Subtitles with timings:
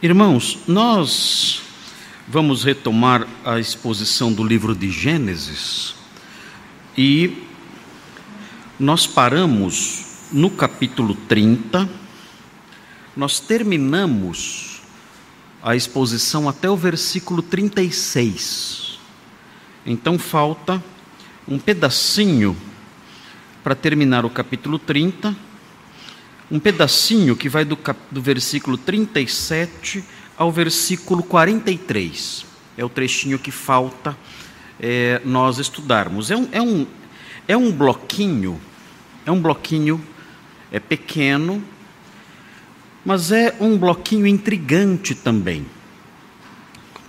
[0.00, 1.60] Irmãos, nós
[2.28, 5.96] vamos retomar a exposição do livro de Gênesis
[6.96, 7.42] e
[8.78, 11.90] nós paramos no capítulo 30,
[13.16, 14.82] nós terminamos
[15.60, 19.00] a exposição até o versículo 36.
[19.84, 20.80] Então falta
[21.48, 22.56] um pedacinho
[23.64, 25.47] para terminar o capítulo 30,
[26.50, 27.78] um pedacinho que vai do,
[28.10, 30.02] do versículo 37
[30.36, 32.46] ao versículo 43.
[32.76, 34.16] É o trechinho que falta
[34.80, 36.30] é, nós estudarmos.
[36.30, 36.86] É um, é, um,
[37.46, 38.60] é um bloquinho,
[39.26, 40.02] é um bloquinho
[40.70, 41.62] é pequeno,
[43.04, 45.66] mas é um bloquinho intrigante também.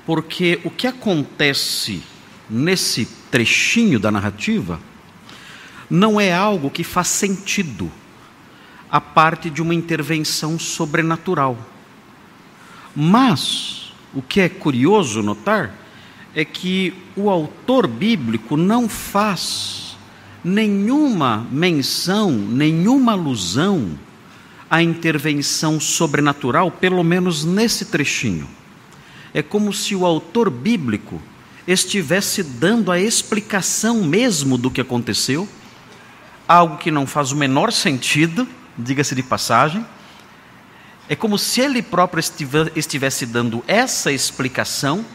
[0.05, 2.01] Porque o que acontece
[2.49, 4.79] nesse trechinho da narrativa
[5.89, 7.91] não é algo que faz sentido
[8.91, 11.57] a parte de uma intervenção sobrenatural.
[12.95, 15.75] Mas o que é curioso notar
[16.33, 19.97] é que o autor bíblico não faz
[20.43, 23.97] nenhuma menção, nenhuma alusão
[24.69, 28.47] à intervenção sobrenatural, pelo menos nesse trechinho.
[29.33, 31.21] É como se o autor bíblico
[31.67, 35.47] estivesse dando a explicação mesmo do que aconteceu,
[36.47, 38.47] algo que não faz o menor sentido,
[38.79, 39.85] diga-se de passagem.
[41.07, 42.23] É como se ele próprio
[42.75, 45.05] estivesse dando essa explicação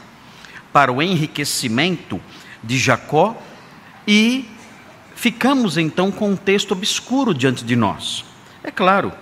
[0.73, 2.21] para o enriquecimento
[2.63, 3.41] de Jacó
[4.07, 4.49] e
[5.15, 8.25] ficamos então com um texto obscuro diante de nós.
[8.63, 9.13] É claro,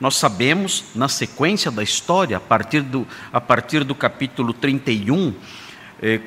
[0.00, 5.34] nós sabemos, na sequência da história, a partir do, a partir do capítulo 31,
[6.00, 6.20] eh,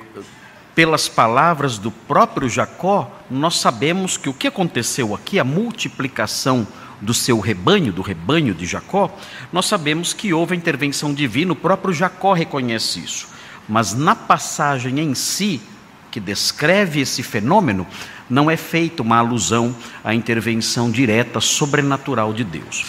[0.75, 6.67] pelas palavras do próprio Jacó, nós sabemos que o que aconteceu aqui, a multiplicação
[7.03, 9.15] do seu rebanho, do rebanho de Jacó,
[9.51, 13.27] nós sabemos que houve a intervenção divina, o próprio Jacó reconhece isso.
[13.67, 15.61] Mas na passagem em si,
[16.09, 17.85] que descreve esse fenômeno,
[18.29, 22.85] não é feita uma alusão à intervenção direta, sobrenatural de Deus.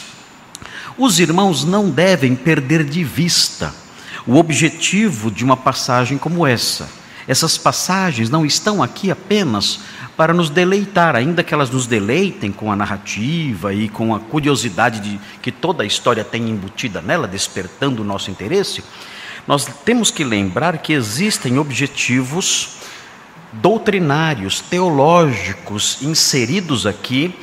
[0.97, 3.75] Os irmãos não devem perder de vista
[4.27, 6.89] o objetivo de uma passagem como essa.
[7.27, 9.81] Essas passagens não estão aqui apenas
[10.17, 15.01] para nos deleitar, ainda que elas nos deleitem com a narrativa e com a curiosidade
[15.01, 18.83] de, que toda a história tem embutida nela, despertando o nosso interesse
[19.47, 22.77] nós temos que lembrar que existem objetivos
[23.53, 27.35] doutrinários, teológicos inseridos aqui,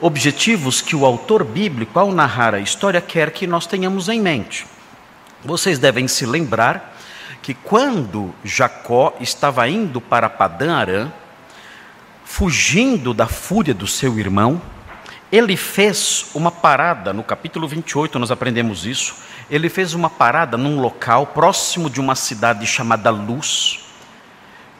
[0.00, 4.66] objetivos que o autor bíblico, ao narrar a história, quer que nós tenhamos em mente.
[5.44, 6.93] Vocês devem se lembrar
[7.44, 11.12] que quando Jacó estava indo para Padã Arã,
[12.24, 14.62] fugindo da fúria do seu irmão,
[15.30, 19.16] ele fez uma parada, no capítulo 28 nós aprendemos isso,
[19.50, 23.90] ele fez uma parada num local próximo de uma cidade chamada Luz,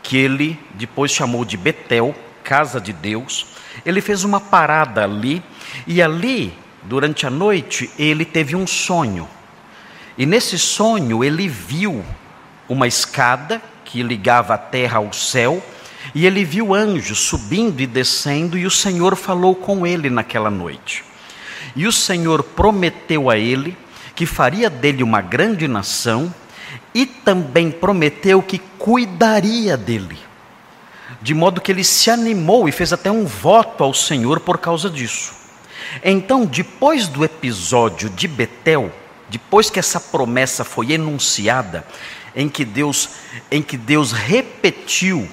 [0.03, 3.45] que ele depois chamou de Betel, casa de Deus.
[3.85, 5.43] Ele fez uma parada ali,
[5.87, 9.29] e ali, durante a noite, ele teve um sonho.
[10.17, 12.03] E nesse sonho ele viu
[12.69, 15.63] uma escada que ligava a terra ao céu,
[16.15, 21.05] e ele viu anjos subindo e descendo, e o Senhor falou com ele naquela noite.
[21.77, 23.77] E o Senhor prometeu a ele
[24.15, 26.33] que faria dele uma grande nação
[26.95, 30.19] e também prometeu que cuidaria dele.
[31.21, 34.89] De modo que ele se animou e fez até um voto ao Senhor por causa
[34.89, 35.33] disso.
[36.03, 38.93] Então, depois do episódio de Betel,
[39.29, 41.85] depois que essa promessa foi enunciada,
[42.35, 43.11] em que Deus,
[43.51, 45.29] em que Deus repetiu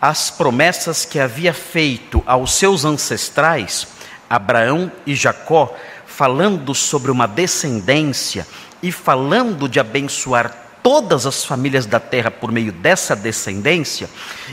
[0.00, 3.88] as promessas que havia feito aos seus ancestrais,
[4.28, 5.74] Abraão e Jacó,
[6.06, 8.46] falando sobre uma descendência
[8.82, 14.06] e falando de abençoar todas as famílias da terra por meio dessa descendência,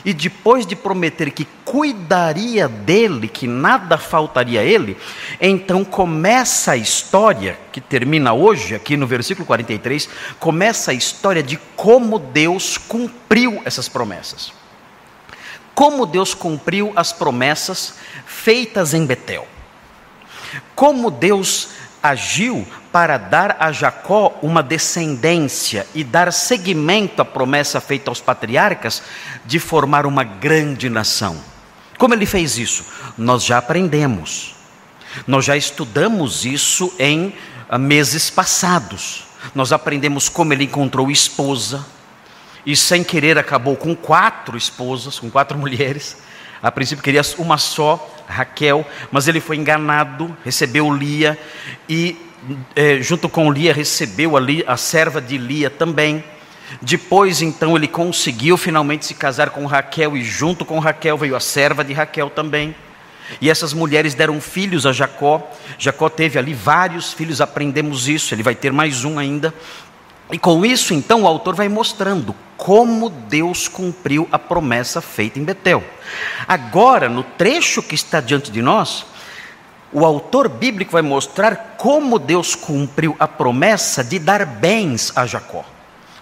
[0.05, 4.95] e depois de prometer que cuidaria dele, que nada faltaria a ele,
[5.41, 10.07] então começa a história, que termina hoje, aqui no versículo 43,
[10.39, 14.53] começa a história de como Deus cumpriu essas promessas.
[15.75, 17.95] Como Deus cumpriu as promessas
[18.25, 19.45] feitas em Betel
[20.75, 21.69] como Deus
[22.01, 29.03] agiu para dar a Jacó uma descendência e dar seguimento à promessa feita aos patriarcas
[29.45, 31.37] de formar uma grande nação.
[31.97, 32.85] Como ele fez isso?
[33.17, 34.55] Nós já aprendemos.
[35.27, 37.33] Nós já estudamos isso em
[37.69, 39.23] ah, meses passados.
[39.53, 41.85] Nós aprendemos como ele encontrou esposa
[42.65, 46.17] e sem querer acabou com quatro esposas, com quatro mulheres.
[46.61, 51.37] A princípio queria uma só, Raquel, mas ele foi enganado, recebeu Lia
[51.89, 52.15] e
[52.75, 56.23] é, junto com Lia, recebeu ali a serva de Lia também.
[56.81, 61.39] Depois, então, ele conseguiu finalmente se casar com Raquel, e junto com Raquel veio a
[61.39, 62.73] serva de Raquel também.
[63.39, 65.49] E essas mulheres deram filhos a Jacó.
[65.77, 69.53] Jacó teve ali vários filhos, aprendemos isso, ele vai ter mais um ainda.
[70.31, 75.43] E com isso, então, o autor vai mostrando como Deus cumpriu a promessa feita em
[75.43, 75.83] Betel.
[76.47, 79.03] Agora, no trecho que está diante de nós,
[79.91, 85.65] o autor bíblico vai mostrar como Deus cumpriu a promessa de dar bens a Jacó.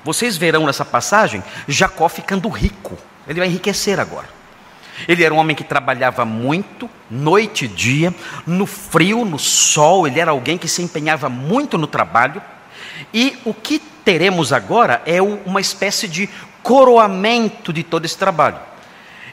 [0.01, 2.97] Vocês verão nessa passagem Jacó ficando rico.
[3.27, 4.30] Ele vai enriquecer agora.
[5.09, 8.15] Ele era um homem que trabalhava muito, noite e dia,
[8.47, 12.42] no frio, no sol, ele era alguém que se empenhava muito no trabalho.
[13.13, 16.27] E o que teremos agora é uma espécie de
[16.63, 18.57] coroamento de todo esse trabalho.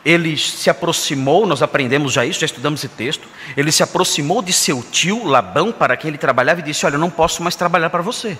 [0.04, 3.26] Ele se aproximou, nós aprendemos já isso, já estudamos esse texto.
[3.56, 7.00] Ele se aproximou de seu tio Labão, para quem ele trabalhava, e disse: Olha, eu
[7.00, 8.36] não posso mais trabalhar para você.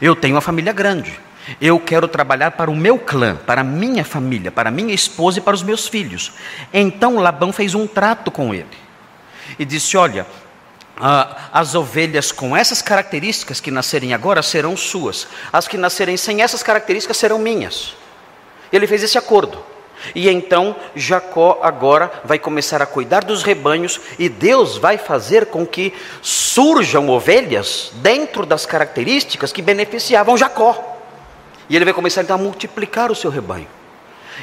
[0.00, 1.20] Eu tenho uma família grande.
[1.60, 5.38] Eu quero trabalhar para o meu clã, para a minha família, para a minha esposa
[5.38, 6.32] e para os meus filhos.
[6.72, 8.66] Então Labão fez um trato com ele
[9.58, 10.26] e disse: Olha,
[11.00, 16.42] ah, as ovelhas com essas características que nascerem agora serão suas, as que nascerem sem
[16.42, 17.94] essas características serão minhas.
[18.72, 19.62] Ele fez esse acordo.
[20.14, 25.64] E então Jacó agora vai começar a cuidar dos rebanhos e Deus vai fazer com
[25.64, 30.98] que surjam ovelhas dentro das características que beneficiavam Jacó.
[31.68, 33.68] E ele vai começar então a multiplicar o seu rebanho.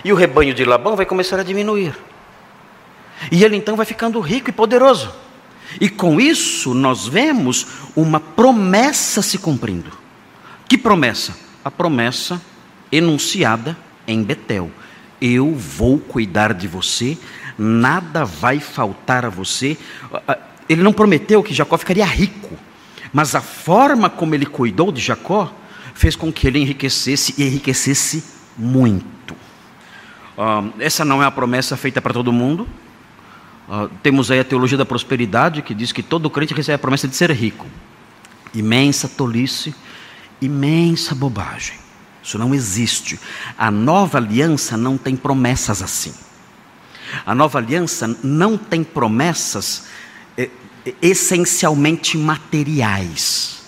[0.03, 1.97] E o rebanho de Labão vai começar a diminuir.
[3.31, 5.13] E ele então vai ficando rico e poderoso.
[5.79, 9.91] E com isso nós vemos uma promessa se cumprindo.
[10.67, 11.35] Que promessa?
[11.63, 12.41] A promessa
[12.91, 13.77] enunciada
[14.07, 14.71] em Betel.
[15.21, 17.17] Eu vou cuidar de você,
[17.57, 19.77] nada vai faltar a você.
[20.67, 22.55] Ele não prometeu que Jacó ficaria rico,
[23.11, 25.53] mas a forma como ele cuidou de Jacó
[25.93, 28.23] fez com que ele enriquecesse e enriquecesse
[28.57, 29.33] muito.
[30.37, 32.67] Uh, essa não é a promessa feita para todo mundo,
[33.69, 37.07] Uh, temos aí a teologia da prosperidade que diz que todo crente recebe a promessa
[37.07, 37.67] de ser rico.
[38.51, 39.75] Imensa tolice,
[40.41, 41.77] imensa bobagem.
[42.23, 43.19] Isso não existe.
[43.55, 46.13] A nova aliança não tem promessas assim.
[47.23, 49.85] A nova aliança não tem promessas
[50.35, 50.49] eh,
[50.99, 53.63] essencialmente materiais.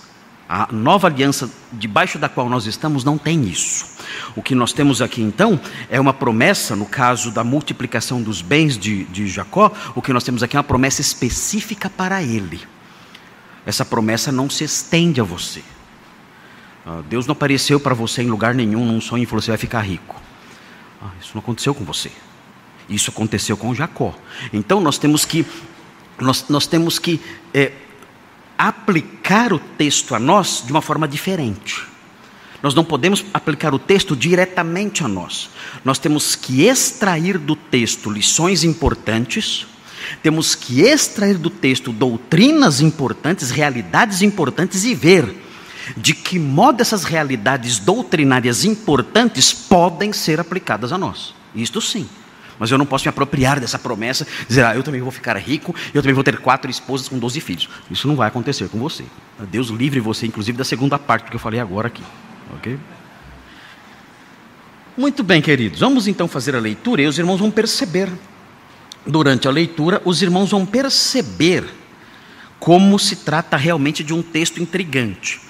[0.48, 3.86] A nova aliança debaixo da qual nós estamos não tem isso.
[4.34, 5.60] O que nós temos aqui então
[5.90, 10.24] é uma promessa, no caso da multiplicação dos bens de, de Jacó, o que nós
[10.24, 12.60] temos aqui é uma promessa específica para ele.
[13.64, 15.62] Essa promessa não se estende a você.
[16.84, 19.58] Ah, Deus não apareceu para você em lugar nenhum num sonho e falou: você vai
[19.58, 20.20] ficar rico.
[21.00, 22.10] Ah, isso não aconteceu com você.
[22.88, 24.14] Isso aconteceu com Jacó.
[24.52, 25.46] Então nós temos que
[26.18, 27.20] nós, nós temos que
[27.54, 27.72] é,
[28.58, 31.91] aplicar o texto a nós de uma forma diferente.
[32.62, 35.50] Nós não podemos aplicar o texto diretamente a nós.
[35.84, 39.66] Nós temos que extrair do texto lições importantes,
[40.22, 45.42] temos que extrair do texto doutrinas importantes, realidades importantes e ver
[45.96, 51.34] de que modo essas realidades doutrinárias importantes podem ser aplicadas a nós.
[51.54, 52.08] Isto sim
[52.58, 55.74] mas eu não posso me apropriar dessa promessa, dizer, ah, eu também vou ficar rico,
[55.92, 57.68] eu também vou ter quatro esposas com doze filhos.
[57.90, 59.04] Isso não vai acontecer com você.
[59.50, 62.04] Deus livre você, inclusive, da segunda parte que eu falei agora aqui.
[62.62, 62.78] Ok?
[64.96, 65.80] Muito bem, queridos.
[65.80, 68.08] Vamos então fazer a leitura e os irmãos vão perceber.
[69.04, 71.64] Durante a leitura, os irmãos vão perceber
[72.60, 75.40] como se trata realmente de um texto intrigante.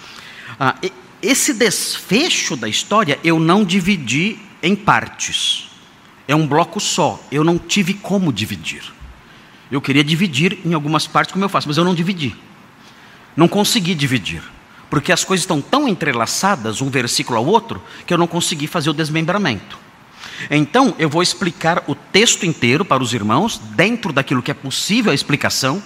[0.59, 0.75] Ah,
[1.21, 5.69] esse desfecho da história eu não dividi em partes.
[6.27, 7.23] É um bloco só.
[7.31, 8.83] Eu não tive como dividir.
[9.71, 12.35] Eu queria dividir em algumas partes como eu faço, mas eu não dividi.
[13.37, 14.43] Não consegui dividir.
[14.93, 18.91] Porque as coisas estão tão entrelaçadas, um versículo ao outro, que eu não consegui fazer
[18.91, 19.79] o desmembramento.
[20.51, 25.11] Então, eu vou explicar o texto inteiro para os irmãos, dentro daquilo que é possível
[25.11, 25.83] a explicação,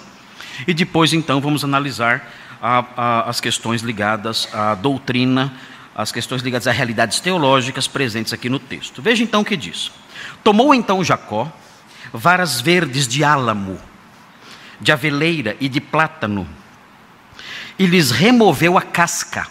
[0.67, 2.29] e depois, então, vamos analisar
[2.61, 5.53] a, a, as questões ligadas à doutrina,
[5.95, 9.01] as questões ligadas a realidades teológicas presentes aqui no texto.
[9.01, 9.89] Veja então o que diz.
[10.43, 11.49] Tomou então Jacó
[12.11, 13.79] varas verdes de álamo,
[14.81, 16.45] de aveleira e de plátano,
[17.77, 19.47] e lhes removeu a casca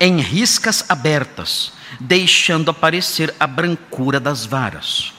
[0.00, 5.12] em riscas abertas, deixando aparecer a brancura das varas,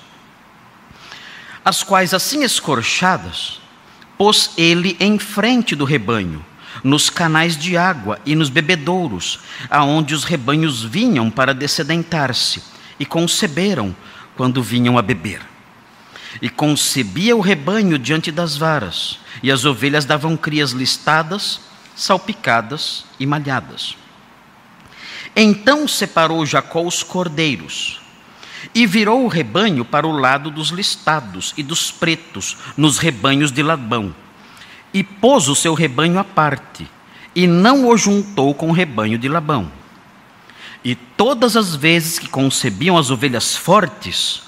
[1.66, 3.60] as quais assim escorchadas,
[4.18, 6.46] pôs ele em frente do rebanho,
[6.84, 12.64] nos canais de água e nos bebedouros, aonde os rebanhos vinham para descedentar-se,
[13.00, 13.96] e conceberam
[14.36, 15.42] quando vinham a beber.
[16.42, 21.60] E concebia o rebanho diante das varas, e as ovelhas davam crias listadas,
[22.00, 23.98] salpicadas e malhadas.
[25.36, 28.00] Então separou Jacó os cordeiros
[28.74, 33.62] e virou o rebanho para o lado dos listados e dos pretos, nos rebanhos de
[33.62, 34.16] Labão,
[34.94, 36.90] e pôs o seu rebanho à parte,
[37.36, 39.72] e não o juntou com o rebanho de Labão.
[40.84, 44.42] E todas as vezes que concebiam as ovelhas fortes,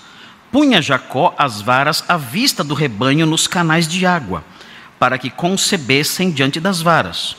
[0.51, 4.43] punha Jacó as varas à vista do rebanho nos canais de água,
[5.01, 7.35] para que concebessem diante das varas.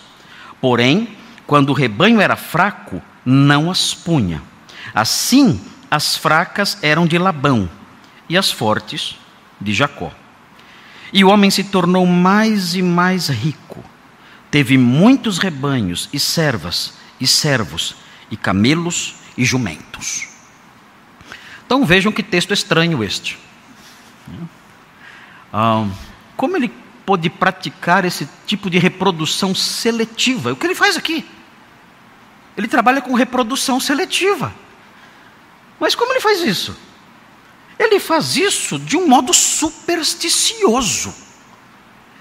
[0.61, 1.16] Porém,
[1.47, 4.42] quando o rebanho era fraco, não as punha.
[4.92, 7.71] Assim, as fracas eram de Labão
[8.28, 9.16] e as fortes
[9.61, 10.11] de Jacó.
[11.12, 13.85] E o homem se tornou mais e mais rico.
[14.50, 17.95] Teve muitos rebanhos e servas e servos
[18.28, 20.26] e camelos e jumentos.
[21.64, 23.38] Então vejam que texto estranho este.
[25.52, 25.87] Ah,
[26.37, 30.53] como ele pôde praticar esse tipo de reprodução seletiva?
[30.53, 31.25] O que ele faz aqui?
[32.57, 34.53] Ele trabalha com reprodução seletiva.
[35.81, 36.77] Mas como ele faz isso?
[37.79, 41.15] Ele faz isso de um modo supersticioso.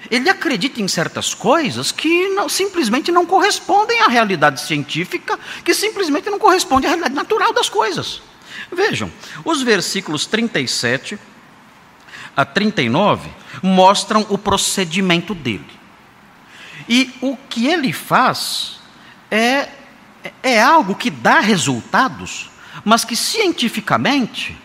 [0.10, 6.30] Ele acredita em certas coisas que não, simplesmente não correspondem à realidade científica, que simplesmente
[6.30, 8.22] não correspondem à realidade natural das coisas.
[8.72, 9.12] Vejam,
[9.46, 11.20] os versículos 37
[12.36, 13.30] a 39
[13.62, 15.80] mostram o procedimento dele.
[16.90, 18.80] E o que ele faz
[19.30, 19.70] é
[20.44, 22.50] é algo que dá resultados,
[22.84, 24.58] mas que cientificamente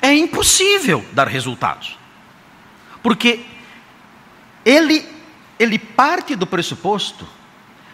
[0.00, 1.98] é impossível dar resultados.
[3.02, 3.40] Porque
[4.64, 5.06] ele,
[5.58, 7.26] ele parte do pressuposto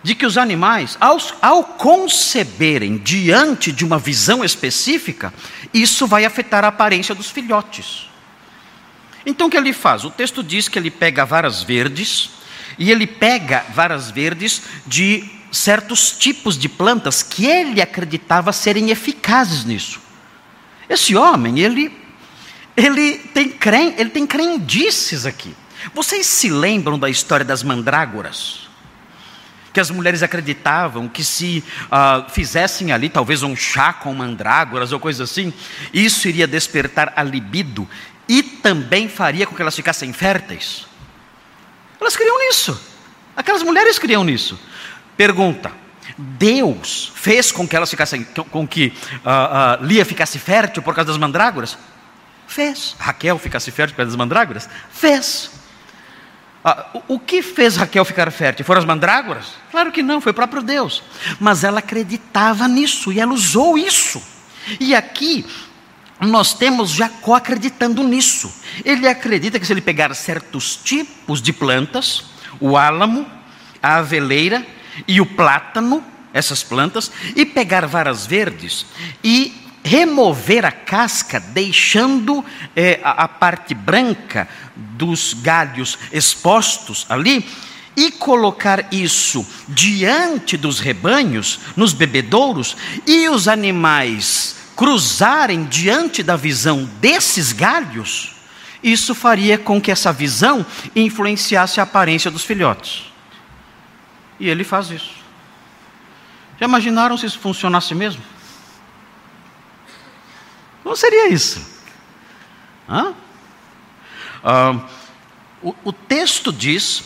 [0.02, 5.34] de que os animais, ao, ao conceberem diante de uma visão específica,
[5.74, 8.05] isso vai afetar a aparência dos filhotes.
[9.26, 10.04] Então o que ele faz?
[10.04, 12.30] O texto diz que ele pega varas verdes,
[12.78, 19.64] e ele pega varas verdes de certos tipos de plantas que ele acreditava serem eficazes
[19.64, 20.00] nisso.
[20.88, 21.92] Esse homem, ele,
[22.76, 25.54] ele, tem, cren, ele tem crendices aqui.
[25.94, 28.65] Vocês se lembram da história das mandrágoras?
[29.76, 34.98] Que as mulheres acreditavam que se uh, fizessem ali talvez um chá com mandrágoras ou
[34.98, 35.52] coisa assim,
[35.92, 37.86] isso iria despertar a libido
[38.26, 40.86] e também faria com que elas ficassem férteis.
[42.00, 42.80] Elas criam nisso.
[43.36, 44.58] Aquelas mulheres criam nisso.
[45.14, 45.70] Pergunta:
[46.16, 51.08] Deus fez com que elas ficassem, com que uh, uh, Lia ficasse fértil por causa
[51.08, 51.76] das mandrágoras?
[52.46, 52.96] Fez.
[52.98, 54.70] Raquel ficasse fértil por causa das mandrágoras?
[54.90, 55.50] Fez.
[56.92, 58.64] O, o que fez Raquel ficar fértil?
[58.64, 59.54] Foram as mandrágoras?
[59.70, 61.02] Claro que não, foi o próprio Deus.
[61.38, 64.20] Mas ela acreditava nisso e ela usou isso.
[64.80, 65.46] E aqui
[66.20, 68.52] nós temos Jacó acreditando nisso.
[68.84, 72.24] Ele acredita que se ele pegar certos tipos de plantas,
[72.58, 73.26] o álamo,
[73.82, 74.66] a aveleira
[75.06, 78.86] e o plátano, essas plantas, e pegar varas verdes
[79.22, 87.48] e remover a casca, deixando é, a, a parte branca dos galhos expostos ali,
[87.96, 92.76] e colocar isso diante dos rebanhos, nos bebedouros,
[93.06, 98.34] e os animais cruzarem diante da visão desses galhos,
[98.82, 103.04] isso faria com que essa visão influenciasse a aparência dos filhotes.
[104.38, 105.12] E ele faz isso.
[106.60, 108.22] Já imaginaram se isso funcionasse mesmo?
[110.86, 111.66] Como seria isso?
[112.88, 113.12] Ah,
[115.60, 117.02] o, o texto diz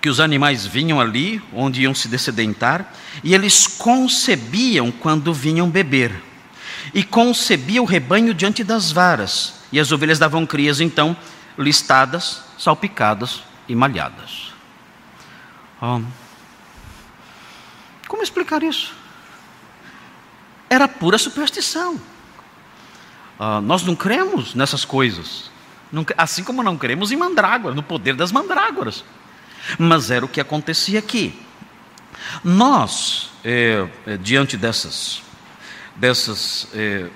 [0.00, 6.22] que os animais vinham ali, onde iam se descedentar, e eles concebiam quando vinham beber.
[6.94, 11.16] E concebia o rebanho diante das varas, e as ovelhas davam crias, então,
[11.58, 14.54] listadas, salpicadas e malhadas.
[18.06, 18.94] Como explicar isso?
[20.70, 22.00] Era pura superstição.
[23.40, 25.50] Uh, nós não cremos nessas coisas.
[26.18, 29.02] Assim como não cremos em mandrágora, no poder das mandrágoras.
[29.78, 31.40] Mas era o que acontecia aqui.
[32.44, 35.22] Nós, é, é, diante dessas,
[35.96, 37.08] dessas é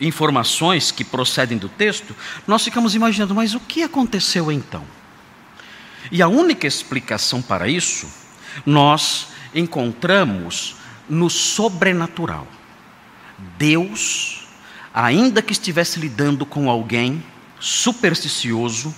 [0.00, 2.14] informações que procedem do texto,
[2.46, 4.84] nós ficamos imaginando, mas o que aconteceu então?
[6.10, 8.08] E a única explicação para isso,
[8.66, 10.76] nós encontramos
[11.08, 12.46] no sobrenatural.
[13.56, 14.47] Deus,
[14.92, 17.22] ainda que estivesse lidando com alguém
[17.60, 18.94] supersticioso,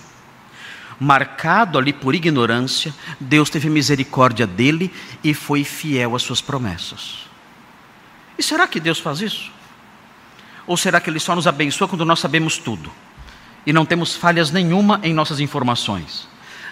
[0.99, 4.93] marcado ali por ignorância, Deus teve misericórdia dele
[5.23, 7.25] e foi fiel às suas promessas.
[8.37, 9.51] E será que Deus faz isso?
[10.67, 12.91] Ou será que Ele só nos abençoa quando nós sabemos tudo
[13.65, 16.27] e não temos falhas nenhuma em nossas informações?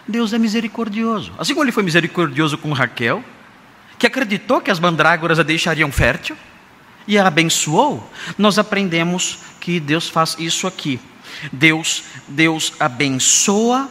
[0.07, 1.31] Deus é misericordioso.
[1.37, 3.23] Assim como ele foi misericordioso com Raquel,
[3.97, 6.35] que acreditou que as mandrágoras a deixariam fértil
[7.07, 10.99] e abençoou, nós aprendemos que Deus faz isso aqui.
[11.51, 13.89] Deus, Deus abençoa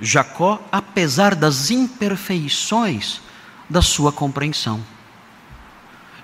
[0.00, 3.20] Jacó apesar das imperfeições
[3.68, 4.82] da sua compreensão.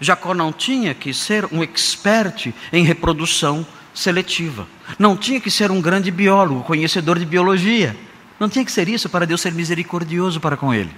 [0.00, 4.66] Jacó não tinha que ser um expert em reprodução seletiva.
[4.98, 7.96] Não tinha que ser um grande biólogo, conhecedor de biologia.
[8.38, 10.90] Não tinha que ser isso para Deus ser misericordioso para com ele.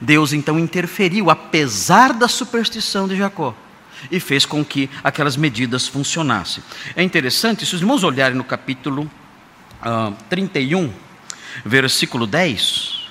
[0.00, 3.54] Deus então interferiu, apesar da superstição de Jacó,
[4.10, 6.62] e fez com que aquelas medidas funcionassem.
[6.94, 9.10] É interessante, se os irmãos olharem no capítulo uh,
[9.82, 10.92] ah, 31,
[11.64, 13.08] versículo 10,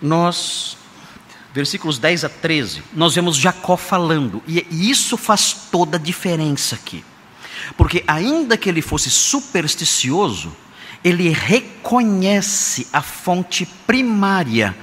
[0.00, 0.76] nós,
[1.52, 7.04] versículos 10 a 13, nós vemos Jacó falando, e isso faz toda a diferença aqui,
[7.76, 10.54] porque ainda que ele fosse supersticioso,
[11.02, 14.76] ele reconhece a fonte primária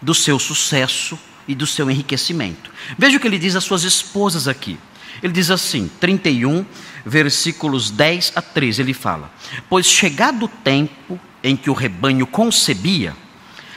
[0.00, 2.70] do seu sucesso e do seu enriquecimento.
[2.98, 4.78] Veja o que ele diz às suas esposas aqui.
[5.22, 6.64] Ele diz assim, 31,
[7.04, 9.30] versículos 10 a 13, ele fala:
[9.68, 13.14] Pois chegado o tempo em que o rebanho concebia,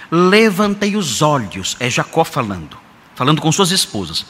[0.09, 2.77] levantei os olhos, é Jacó falando,
[3.13, 4.25] falando com suas esposas,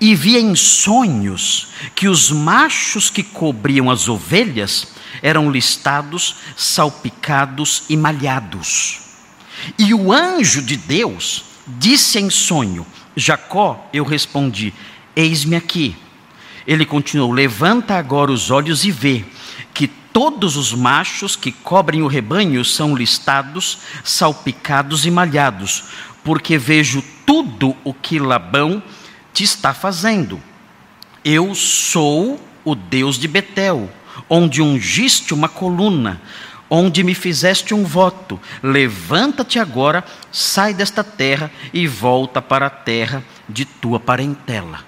[0.00, 4.88] e via em sonhos que os machos que cobriam as ovelhas
[5.22, 9.00] eram listados, salpicados e malhados.
[9.78, 14.72] E o anjo de Deus disse em sonho: Jacó, eu respondi:
[15.14, 15.96] Eis-me aqui.
[16.66, 19.24] Ele continuou: Levanta agora os olhos e vê
[19.74, 25.84] que todos os machos que cobrem o rebanho são listados, salpicados e malhados,
[26.22, 28.82] porque vejo tudo o que Labão
[29.32, 30.40] te está fazendo.
[31.24, 33.90] Eu sou o Deus de Betel
[34.28, 36.20] onde ungiste uma coluna,
[36.74, 40.02] onde me fizeste um voto: levanta-te agora,
[40.32, 44.80] sai desta terra e volta para a terra de tua parentela.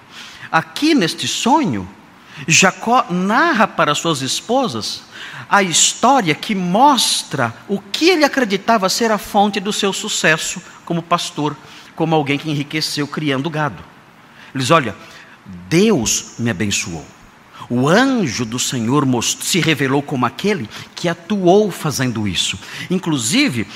[0.51, 1.87] Aqui neste sonho,
[2.47, 5.03] Jacó narra para suas esposas
[5.47, 11.03] a história que mostra o que ele acreditava ser a fonte do seu sucesso como
[11.03, 11.55] pastor,
[11.95, 13.83] como alguém que enriqueceu criando gado.
[14.55, 14.95] Eles, olha,
[15.69, 17.05] Deus me abençoou.
[17.69, 22.59] O anjo do Senhor se revelou como aquele que atuou fazendo isso.
[22.89, 23.67] Inclusive,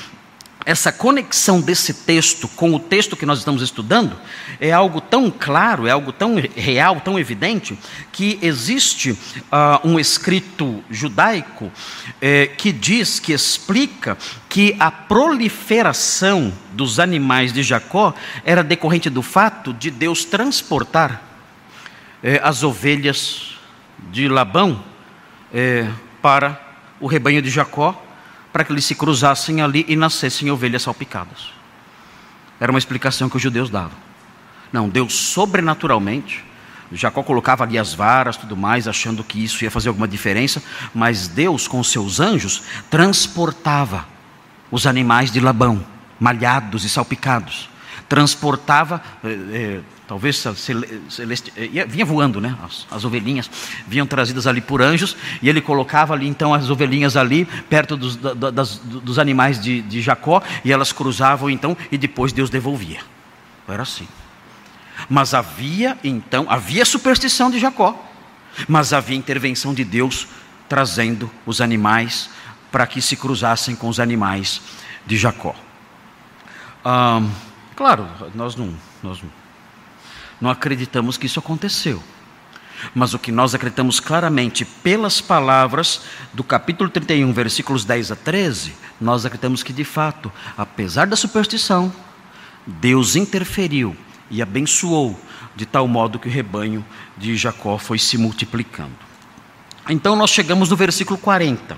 [0.65, 4.15] essa conexão desse texto com o texto que nós estamos estudando
[4.59, 7.75] é algo tão claro, é algo tão real, tão evidente,
[8.11, 9.17] que existe uh,
[9.83, 11.71] um escrito judaico
[12.21, 19.23] eh, que diz, que explica que a proliferação dos animais de Jacó era decorrente do
[19.23, 21.23] fato de Deus transportar
[22.21, 23.58] eh, as ovelhas
[24.11, 24.83] de Labão
[25.53, 25.89] é,
[26.21, 26.59] para
[26.99, 28.01] o rebanho de Jacó,
[28.51, 31.51] para que eles se cruzassem ali e nascessem ovelhas salpicadas.
[32.59, 33.97] Era uma explicação que os judeus davam.
[34.71, 36.43] Não, Deus sobrenaturalmente,
[36.91, 40.61] Jacó colocava ali as varas, tudo mais, achando que isso ia fazer alguma diferença,
[40.93, 44.07] mas Deus, com seus anjos, transportava
[44.71, 45.85] os animais de Labão,
[46.19, 47.69] malhados e salpicados.
[48.09, 50.43] Transportava, é, talvez
[51.07, 52.57] celeste, eh, vinha voando, né?
[52.63, 53.49] As, as, ovelhinhas
[53.87, 58.15] vinham trazidas ali por anjos, e ele colocava ali então as ovelhinhas ali, perto dos,
[58.15, 63.01] da, das, dos animais de, de Jacó, e elas cruzavam então, e depois Deus devolvia.
[63.67, 64.07] Era assim.
[65.07, 68.03] Mas havia então, havia superstição de Jacó,
[68.67, 70.27] mas havia intervenção de Deus
[70.67, 72.29] trazendo os animais
[72.71, 74.61] para que se cruzassem com os animais
[75.05, 75.55] de Jacó.
[76.83, 77.21] Ah,
[77.79, 79.23] claro, nós não, nós
[80.41, 82.03] não acreditamos que isso aconteceu.
[82.93, 86.01] Mas o que nós acreditamos claramente pelas palavras
[86.33, 91.89] do capítulo 31, versículos 10 a 13, nós acreditamos que de fato, apesar da superstição,
[92.67, 93.95] Deus interferiu
[94.29, 95.17] e abençoou
[95.55, 96.85] de tal modo que o rebanho
[97.17, 98.91] de Jacó foi se multiplicando.
[99.87, 101.77] Então nós chegamos no versículo 40.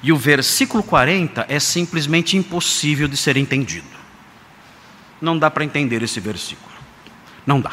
[0.00, 3.99] E o versículo 40 é simplesmente impossível de ser entendido.
[5.20, 6.72] Não dá para entender esse versículo.
[7.46, 7.72] Não dá.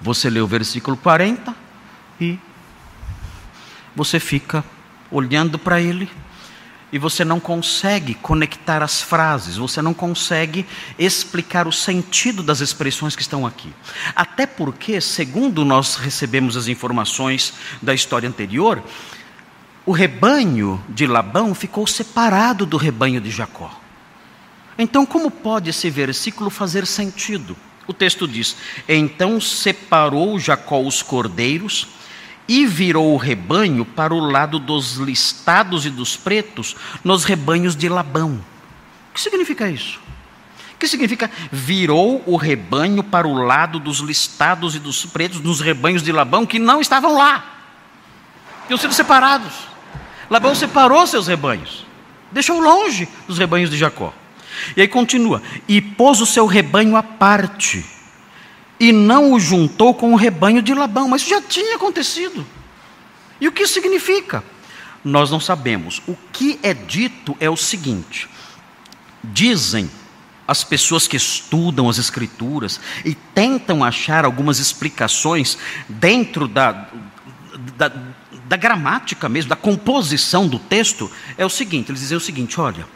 [0.00, 1.54] Você lê o versículo 40
[2.20, 2.38] e
[3.94, 4.64] você fica
[5.10, 6.10] olhando para ele
[6.92, 10.64] e você não consegue conectar as frases, você não consegue
[10.96, 13.72] explicar o sentido das expressões que estão aqui.
[14.14, 18.80] Até porque, segundo nós recebemos as informações da história anterior,
[19.84, 23.83] o rebanho de Labão ficou separado do rebanho de Jacó.
[24.78, 27.56] Então, como pode esse versículo fazer sentido?
[27.86, 28.56] O texto diz:
[28.88, 31.88] Então separou Jacó os cordeiros
[32.48, 37.88] e virou o rebanho para o lado dos listados e dos pretos nos rebanhos de
[37.88, 38.40] Labão.
[39.10, 40.00] O que significa isso?
[40.74, 45.60] O que significa virou o rebanho para o lado dos listados e dos pretos nos
[45.60, 47.44] rebanhos de Labão que não estavam lá?
[48.66, 49.52] Tinham sido separados.
[50.28, 51.86] Labão separou seus rebanhos,
[52.32, 54.12] deixou longe dos rebanhos de Jacó.
[54.76, 57.84] E aí continua: e pôs o seu rebanho à parte
[58.78, 61.08] e não o juntou com o rebanho de Labão.
[61.08, 62.46] Mas isso já tinha acontecido.
[63.40, 64.42] E o que isso significa?
[65.04, 66.02] Nós não sabemos.
[66.06, 68.28] O que é dito é o seguinte:
[69.22, 69.90] dizem
[70.46, 75.56] as pessoas que estudam as Escrituras e tentam achar algumas explicações
[75.88, 76.88] dentro da,
[77.76, 77.92] da,
[78.46, 82.86] da gramática mesmo, da composição do texto, é o seguinte: eles dizem o seguinte, olha.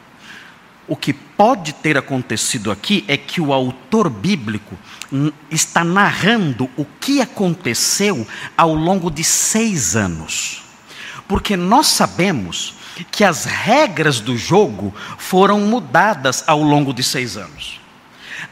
[0.89, 4.75] O que pode ter acontecido aqui é que o autor bíblico
[5.51, 10.63] está narrando o que aconteceu ao longo de seis anos.
[11.29, 12.75] Porque nós sabemos
[13.13, 17.79] que as regras do jogo foram mudadas ao longo de seis anos.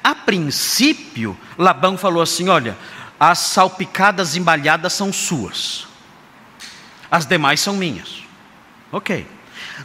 [0.04, 2.76] A princípio, Labão falou assim: olha,
[3.18, 5.86] as salpicadas embalhadas são suas,
[7.10, 8.22] as demais são minhas.
[8.92, 9.35] Ok.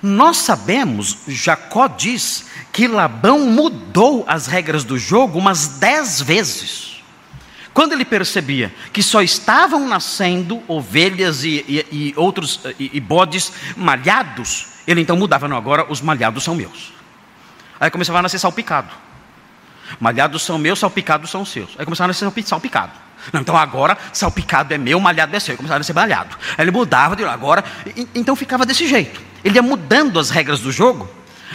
[0.01, 6.91] Nós sabemos, Jacó diz, que Labão mudou as regras do jogo umas dez vezes.
[7.73, 13.51] Quando ele percebia que só estavam nascendo ovelhas e, e, e outros e, e, bodes
[13.77, 16.93] malhados, ele então mudava, não, agora os malhados são meus.
[17.79, 18.89] Aí começava a nascer salpicado.
[19.99, 21.71] Malhados são meus, salpicados são seus.
[21.77, 22.91] Aí começava a nascer salpicado.
[23.31, 25.53] Não, então agora salpicado é meu, malhado é seu.
[25.53, 26.35] Aí começava a ser malhado.
[26.57, 27.63] Aí ele mudava de agora.
[28.15, 29.21] então ficava desse jeito.
[29.43, 31.09] Ele ia mudando as regras do jogo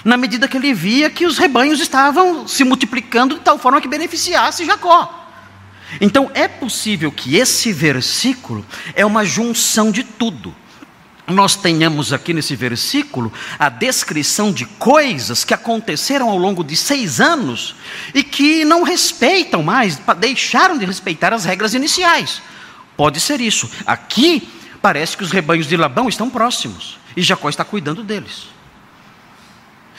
[0.05, 3.89] na medida que ele via que os rebanhos estavam se multiplicando de tal forma que
[3.89, 5.25] beneficiasse Jacó.
[6.01, 10.55] Então é possível que esse versículo é uma junção de tudo.
[11.27, 17.21] Nós tenhamos aqui nesse versículo a descrição de coisas que aconteceram ao longo de seis
[17.21, 17.75] anos
[18.15, 22.41] e que não respeitam mais, deixaram de respeitar as regras iniciais.
[22.97, 23.69] Pode ser isso.
[23.85, 24.49] Aqui
[24.81, 28.47] parece que os rebanhos de Labão estão próximos e Jacó está cuidando deles.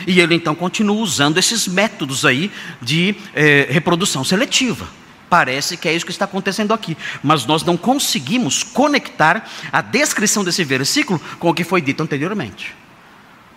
[0.05, 4.87] E ele então continua usando esses métodos aí de eh, reprodução seletiva.
[5.29, 10.43] Parece que é isso que está acontecendo aqui, mas nós não conseguimos conectar a descrição
[10.43, 12.73] desse versículo com o que foi dito anteriormente.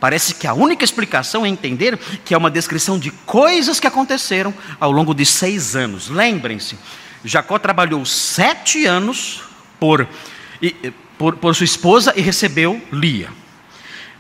[0.01, 4.53] Parece que a única explicação é entender que é uma descrição de coisas que aconteceram
[4.81, 6.09] ao longo de seis anos.
[6.09, 6.79] Lembrem-se,
[7.25, 9.43] Jacó trabalhou sete anos
[9.79, 10.09] por,
[11.19, 13.29] por, por sua esposa e recebeu Lia.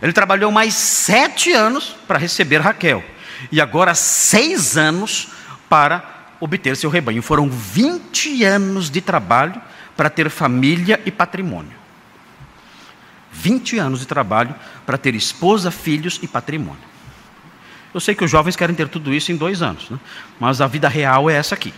[0.02, 3.02] Ele trabalhou mais sete anos para receber Raquel.
[3.50, 5.28] E agora seis anos
[5.68, 7.22] para obter seu rebanho.
[7.22, 9.60] Foram 20 anos de trabalho
[9.96, 11.78] para ter família e patrimônio.
[13.32, 16.90] 20 anos de trabalho para ter esposa, filhos e patrimônio.
[17.92, 19.98] Eu sei que os jovens querem ter tudo isso em dois anos, né?
[20.38, 21.72] mas a vida real é essa aqui.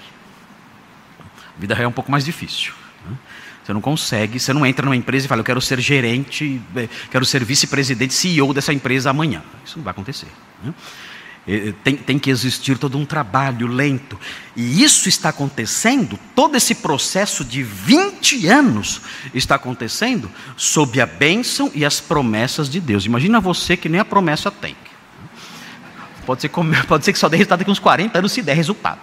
[1.57, 2.73] A vida real é um pouco mais difícil.
[3.07, 3.17] Né?
[3.65, 6.89] Você não consegue, você não entra numa empresa e fala, eu quero ser gerente, eh,
[7.11, 9.43] quero ser vice-presidente, CEO dessa empresa amanhã.
[9.65, 10.29] Isso não vai acontecer.
[10.63, 10.75] Né?
[11.83, 14.19] Tem, tem, que existir todo um trabalho lento.
[14.55, 19.01] E isso está acontecendo, todo esse processo de 20 anos
[19.35, 23.07] está acontecendo sob a bênção e as promessas de Deus.
[23.07, 24.77] Imagina você que nem a promessa tem.
[26.25, 26.51] Pode ser,
[26.87, 29.01] pode ser que só dê resultado daqui uns 40 anos se der resultado.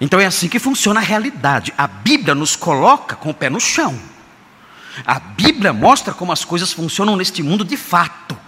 [0.00, 1.74] Então é assim que funciona a realidade.
[1.76, 3.98] A Bíblia nos coloca com o pé no chão.
[5.04, 8.38] A Bíblia mostra como as coisas funcionam neste mundo de fato.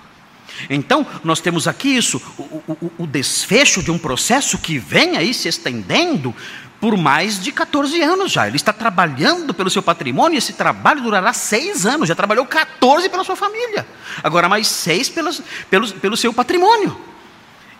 [0.68, 5.32] Então, nós temos aqui isso, o, o, o, desfecho de um processo que vem aí
[5.32, 6.34] se estendendo
[6.80, 8.46] por mais de 14 anos já.
[8.46, 12.08] Ele está trabalhando pelo seu patrimônio, e esse trabalho durará seis anos.
[12.08, 13.86] Já trabalhou 14 pela sua família,
[14.22, 16.96] agora mais seis pelos, pelo, pelo seu patrimônio.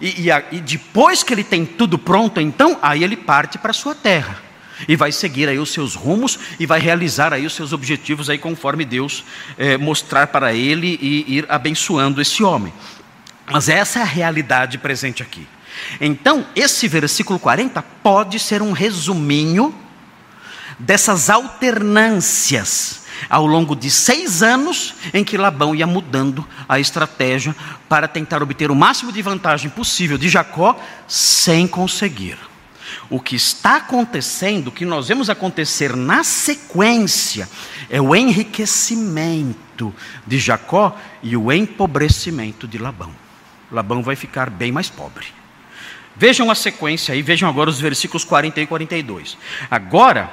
[0.01, 3.71] E, e, a, e depois que ele tem tudo pronto, então, aí ele parte para
[3.71, 4.52] a sua terra.
[4.89, 8.39] E vai seguir aí os seus rumos e vai realizar aí os seus objetivos aí
[8.39, 9.25] conforme Deus
[9.59, 12.73] é, mostrar para ele e ir abençoando esse homem.
[13.51, 15.47] Mas essa é a realidade presente aqui.
[16.01, 19.75] Então, esse versículo 40 pode ser um resuminho
[20.79, 27.55] dessas alternâncias ao longo de seis anos em que Labão ia mudando a estratégia
[27.89, 32.39] para tentar obter o máximo de vantagem possível de Jacó, sem conseguir.
[33.13, 37.47] O que está acontecendo, o que nós vemos acontecer na sequência,
[37.91, 39.95] é o enriquecimento
[40.27, 43.15] de Jacó e o empobrecimento de Labão.
[43.71, 45.27] Labão vai ficar bem mais pobre.
[46.17, 49.37] Vejam a sequência aí, vejam agora os versículos 40 e 42.
[49.71, 50.33] Agora,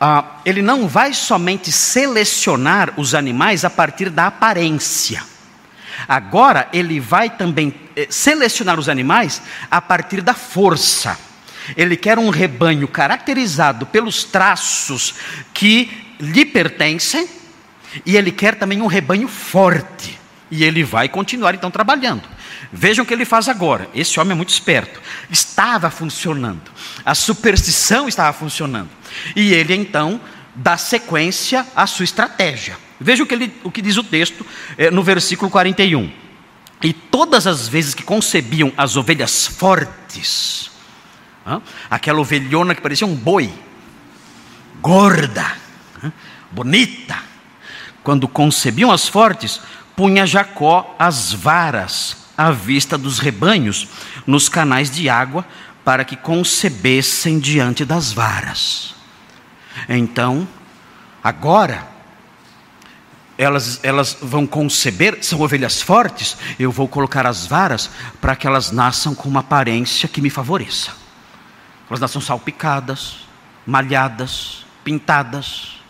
[0.00, 5.20] ah, ele não vai somente selecionar os animais a partir da aparência.
[6.06, 11.26] Agora ele vai também eh, selecionar os animais a partir da força.
[11.76, 15.14] Ele quer um rebanho caracterizado pelos traços
[15.54, 17.28] que lhe pertencem,
[18.04, 20.18] e ele quer também um rebanho forte.
[20.50, 22.22] E ele vai continuar então trabalhando.
[22.72, 23.88] Vejam o que ele faz agora.
[23.94, 25.00] Esse homem é muito esperto.
[25.30, 26.70] Estava funcionando.
[27.04, 28.90] A superstição estava funcionando.
[29.34, 30.20] E ele então
[30.54, 32.76] dá sequência à sua estratégia.
[33.00, 34.46] Veja o que, ele, o que diz o texto
[34.78, 36.10] é, no versículo 41.
[36.82, 40.70] E todas as vezes que concebiam as ovelhas fortes,
[41.88, 43.52] aquela ovelhona que parecia um boi,
[44.80, 45.56] gorda,
[46.50, 47.16] bonita,
[48.02, 49.60] quando concebiam as fortes,
[49.94, 53.88] punha Jacó as varas à vista dos rebanhos
[54.26, 55.44] nos canais de água
[55.84, 58.94] para que concebessem diante das varas.
[59.88, 60.46] Então,
[61.22, 61.86] agora,
[63.38, 68.70] elas, elas vão conceber, são ovelhas fortes, eu vou colocar as varas para que elas
[68.70, 71.05] nasçam com uma aparência que me favoreça.
[71.88, 73.18] Elas nasçam salpicadas,
[73.66, 75.80] malhadas, pintadas.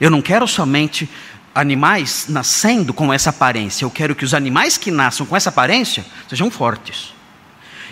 [0.00, 1.08] Eu não quero somente
[1.54, 6.04] animais nascendo com essa aparência, eu quero que os animais que nasçam com essa aparência
[6.28, 7.14] sejam fortes.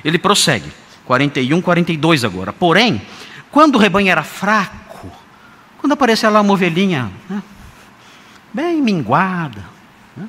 [0.04, 0.72] Ele prossegue,
[1.04, 2.52] 41, 42 agora.
[2.52, 3.02] Porém,
[3.50, 5.10] quando o rebanho era fraco,
[5.78, 7.42] quando aparecia lá uma ovelhinha, né,
[8.52, 9.64] bem minguada,
[10.16, 10.28] né?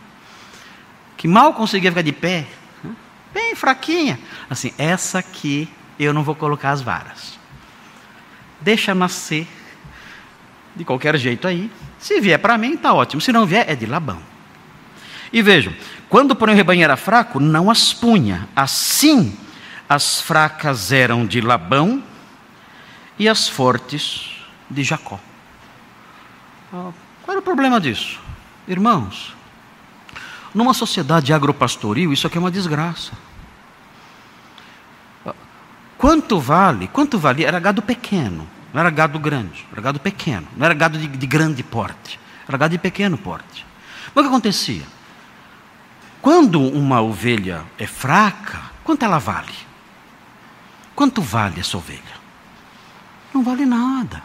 [1.15, 2.47] que mal conseguia ficar de pé,
[2.83, 2.95] né?
[3.33, 4.19] bem fraquinha.
[4.49, 5.69] Assim, essa aqui
[6.03, 7.39] eu não vou colocar as varas.
[8.59, 9.47] Deixa nascer
[10.75, 11.71] de qualquer jeito aí.
[11.99, 13.21] Se vier para mim, está ótimo.
[13.21, 14.21] Se não vier, é de Labão.
[15.31, 15.73] E vejam,
[16.09, 18.47] quando porém o rebanho era fraco, não as punha.
[18.55, 19.37] Assim,
[19.87, 22.03] as fracas eram de Labão
[23.17, 25.19] e as fortes de Jacó.
[26.73, 28.19] Ah, qual era o problema disso?
[28.67, 29.35] Irmãos,
[30.53, 33.11] numa sociedade agropastoril, isso aqui é uma desgraça.
[36.01, 36.87] Quanto vale?
[36.87, 37.47] Quanto valia?
[37.47, 41.27] Era gado pequeno, não era gado grande, era gado pequeno, não era gado de, de
[41.27, 43.65] grande porte, era gado de pequeno porte.
[44.13, 44.83] Mas o que acontecia?
[46.19, 49.53] Quando uma ovelha é fraca, quanto ela vale?
[50.95, 52.21] Quanto vale essa ovelha?
[53.31, 54.23] Não vale nada.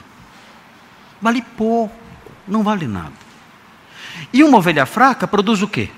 [1.20, 2.06] Vale pouco
[2.46, 3.12] não vale nada.
[4.32, 5.90] E uma ovelha fraca produz o quê?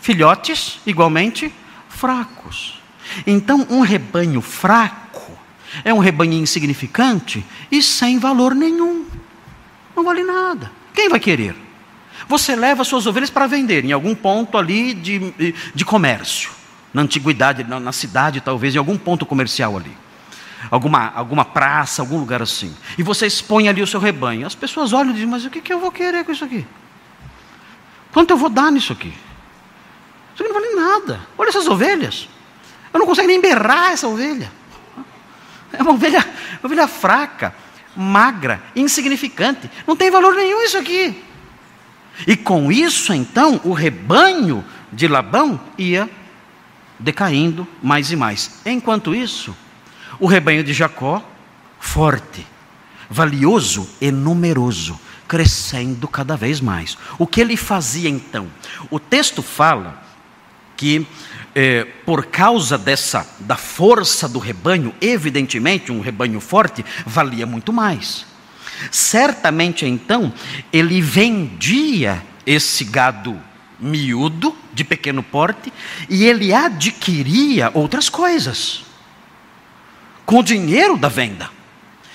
[0.00, 1.52] Filhotes igualmente
[1.88, 2.80] fracos.
[3.26, 5.01] Então, um rebanho fraco
[5.84, 9.06] é um rebanho insignificante e sem valor nenhum.
[9.96, 10.70] Não vale nada.
[10.94, 11.54] Quem vai querer?
[12.28, 16.50] Você leva suas ovelhas para vender em algum ponto ali de, de comércio.
[16.92, 20.02] Na antiguidade, na, na cidade, talvez, em algum ponto comercial ali
[20.70, 22.74] alguma, alguma praça, algum lugar assim.
[22.96, 24.46] E você expõe ali o seu rebanho.
[24.46, 26.66] As pessoas olham e dizem: Mas o que, que eu vou querer com isso aqui?
[28.12, 29.12] Quanto eu vou dar nisso aqui?
[30.34, 31.20] Isso aqui não vale nada.
[31.36, 32.28] Olha essas ovelhas.
[32.92, 34.52] Eu não consigo nem berrar essa ovelha.
[35.72, 36.20] É uma ovelha,
[36.60, 37.54] uma ovelha fraca,
[37.96, 39.70] magra, insignificante.
[39.86, 41.22] Não tem valor nenhum isso aqui.
[42.26, 46.08] E com isso, então, o rebanho de Labão ia
[46.98, 48.60] decaindo mais e mais.
[48.64, 49.56] Enquanto isso,
[50.20, 51.22] o rebanho de Jacó,
[51.80, 52.46] forte,
[53.08, 56.96] valioso e numeroso, crescendo cada vez mais.
[57.18, 58.46] O que ele fazia então?
[58.90, 60.02] O texto fala
[60.76, 61.06] que
[61.54, 68.26] eh, por causa dessa da força do rebanho, evidentemente um rebanho forte valia muito mais.
[68.90, 70.32] Certamente então
[70.72, 73.40] ele vendia esse gado
[73.78, 75.72] miúdo, de pequeno porte,
[76.08, 78.84] e ele adquiria outras coisas
[80.24, 81.50] com o dinheiro da venda.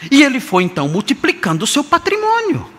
[0.10, 2.70] E ele foi então multiplicando o seu patrimônio.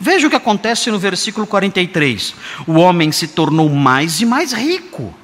[0.00, 2.34] Veja o que acontece no versículo 43.
[2.66, 5.14] O homem se tornou mais e mais rico.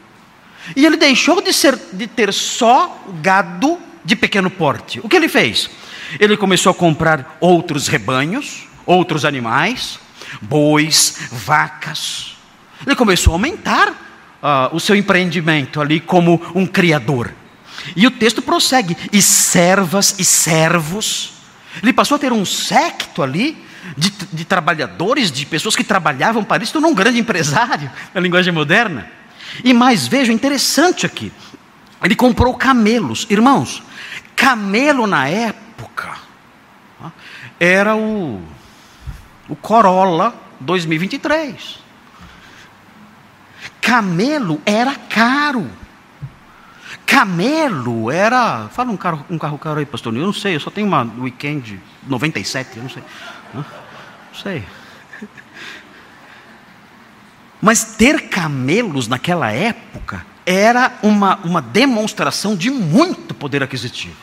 [0.76, 5.00] E ele deixou de, ser, de ter só gado de pequeno porte.
[5.02, 5.68] O que ele fez?
[6.18, 9.98] Ele começou a comprar outros rebanhos, outros animais,
[10.40, 12.36] bois, vacas.
[12.86, 17.32] Ele começou a aumentar uh, o seu empreendimento ali como um criador.
[17.94, 21.34] E o texto prossegue: e servas e servos.
[21.82, 23.56] Ele passou a ter um secto ali
[23.96, 28.52] de, de trabalhadores, de pessoas que trabalhavam para isso, tornou um grande empresário, na linguagem
[28.52, 29.10] moderna.
[29.64, 31.32] E mais, veja, interessante aqui:
[32.02, 33.26] ele comprou camelos.
[33.28, 33.82] Irmãos,
[34.36, 36.16] camelo na época
[37.58, 38.42] era o,
[39.48, 41.78] o Corolla 2023.
[43.80, 45.68] Camelo era caro.
[47.06, 48.68] Camelo era.
[48.68, 50.14] Fala um carro, um carro caro aí, pastor.
[50.14, 53.02] Eu não sei, eu só tenho uma weekend 97, eu não sei.
[53.54, 53.64] Não
[54.34, 54.64] sei.
[57.60, 64.16] Mas ter camelos naquela época era uma, uma demonstração de muito poder aquisitivo.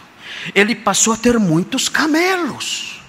[0.54, 3.02] Ele passou a ter muitos camelos.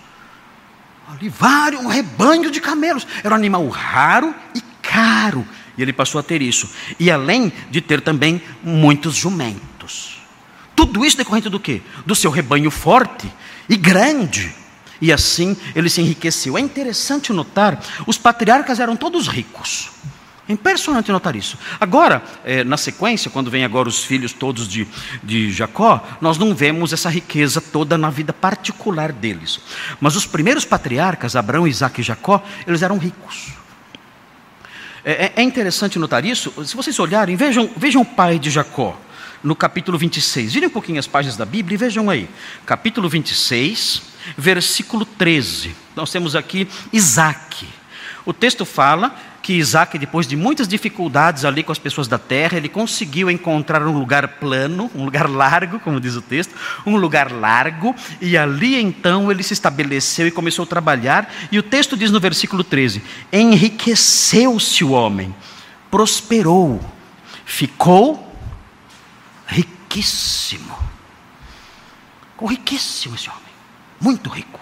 [1.09, 3.07] Ali, vários, um rebanho de camelos.
[3.23, 5.47] Era um animal raro e caro.
[5.79, 6.71] E ele passou a ter isso.
[6.99, 10.21] E além de ter também muitos jumentos.
[10.75, 11.81] Tudo isso decorrente do quê?
[12.05, 13.33] Do seu rebanho forte
[13.69, 14.55] e grande.
[15.01, 16.59] E assim ele se enriqueceu.
[16.59, 19.91] É interessante notar, os patriarcas eram todos ricos.
[20.49, 21.59] É impressionante notar isso.
[21.81, 24.87] Agora, é, na sequência, quando vem agora os filhos todos de,
[25.23, 29.59] de Jacó, nós não vemos essa riqueza toda na vida particular deles.
[30.01, 33.55] Mas os primeiros patriarcas, Abraão, Isaac e Jacó, eles eram ricos.
[35.05, 36.53] É, é, é interessante notar isso.
[36.65, 38.97] Se vocês olharem, vejam, vejam o pai de Jacó,
[39.43, 40.55] no capítulo 26.
[40.55, 42.29] Virem um pouquinho as páginas da Bíblia e vejam aí.
[42.65, 44.03] Capítulo 26,
[44.39, 45.75] versículo 13.
[45.97, 47.69] Nós temos aqui Isaac.
[48.25, 49.15] O texto fala
[49.47, 53.81] que Isaac, depois de muitas dificuldades ali com as pessoas da terra, ele conseguiu encontrar
[53.87, 56.53] um lugar plano, um lugar largo, como diz o texto,
[56.85, 61.33] um lugar largo, e ali então ele se estabeleceu e começou a trabalhar.
[61.53, 63.01] E o texto diz no versículo 13:
[63.33, 65.33] Enriqueceu-se o homem,
[65.93, 66.81] prosperou,
[67.45, 68.37] ficou
[69.47, 70.77] riquíssimo.
[72.33, 73.43] Ficou riquíssimo esse homem,
[74.01, 74.59] muito rico.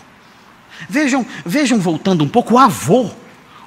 [0.90, 3.23] Vejam, vejam voltando um pouco, o avô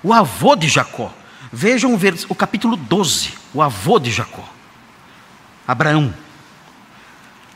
[0.07, 1.13] o avô de Jacó.
[1.51, 1.93] Vejam
[2.29, 4.47] o capítulo 12, o avô de Jacó.
[5.67, 6.13] Abraão.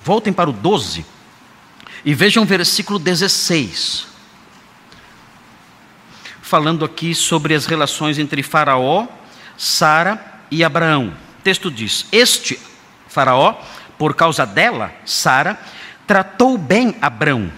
[0.04, 1.06] Voltem para o 12
[2.04, 4.06] e vejam o versículo 16.
[6.42, 9.08] Falando aqui sobre as relações entre Faraó,
[9.58, 11.16] Sara e Abraão.
[11.40, 12.60] O texto diz: Este
[13.08, 13.62] Faraó,
[13.98, 15.58] por causa dela, Sara,
[16.06, 17.50] tratou bem Abraão,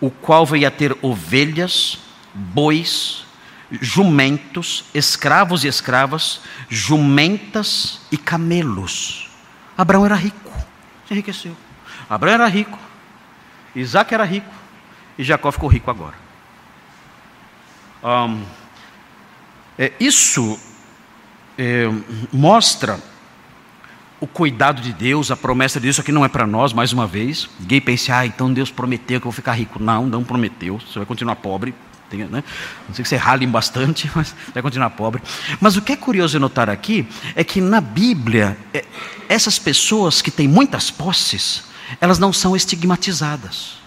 [0.00, 1.98] o qual veio a ter ovelhas,
[2.32, 3.24] bois,
[3.80, 9.30] jumentos, escravos e escravas, jumentas e camelos.
[9.76, 10.52] Abraão era rico,
[11.06, 11.56] se enriqueceu.
[12.08, 12.78] Abraão era rico,
[13.74, 14.52] Isaac era rico
[15.16, 16.14] e Jacó ficou rico agora.
[18.04, 18.42] Um,
[19.78, 20.58] é, isso
[21.56, 21.88] é,
[22.32, 22.98] mostra
[24.20, 26.92] o cuidado de Deus, a promessa de Deus, isso aqui não é para nós, mais
[26.92, 27.48] uma vez.
[27.58, 29.82] Ninguém pense, ah, então Deus prometeu que eu vou ficar rico.
[29.82, 31.74] Não, não prometeu, você vai continuar pobre,
[32.12, 32.44] tem, né?
[32.86, 35.22] Não sei que você rale bastante, mas vai continuar pobre.
[35.60, 38.84] Mas o que é curioso notar aqui é que na Bíblia, é,
[39.28, 41.64] essas pessoas que têm muitas posses,
[42.00, 43.78] elas não são estigmatizadas.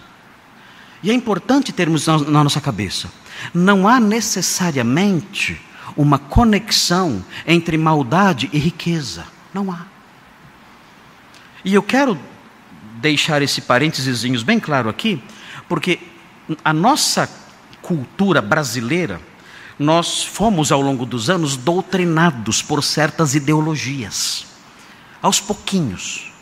[1.02, 3.08] E é importante termos na nossa cabeça:
[3.54, 5.60] não há necessariamente
[5.96, 9.24] uma conexão entre maldade e riqueza.
[9.54, 9.86] Não há.
[11.64, 12.18] E eu quero
[13.00, 15.22] deixar esse parênteses bem claro aqui,
[15.68, 15.98] porque
[16.64, 17.28] a nossa
[17.86, 19.20] cultura brasileira,
[19.78, 24.44] nós fomos ao longo dos anos doutrinados por certas ideologias.
[25.22, 26.32] Aos pouquinhos.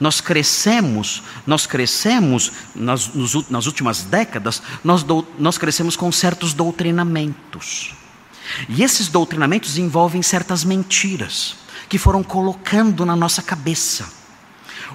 [0.00, 6.54] Nós crescemos, nós crescemos nas, nos, nas últimas décadas, nós, do, nós crescemos com certos
[6.54, 7.94] doutrinamentos.
[8.68, 11.54] E esses doutrinamentos envolvem certas mentiras
[11.88, 14.10] que foram colocando na nossa cabeça.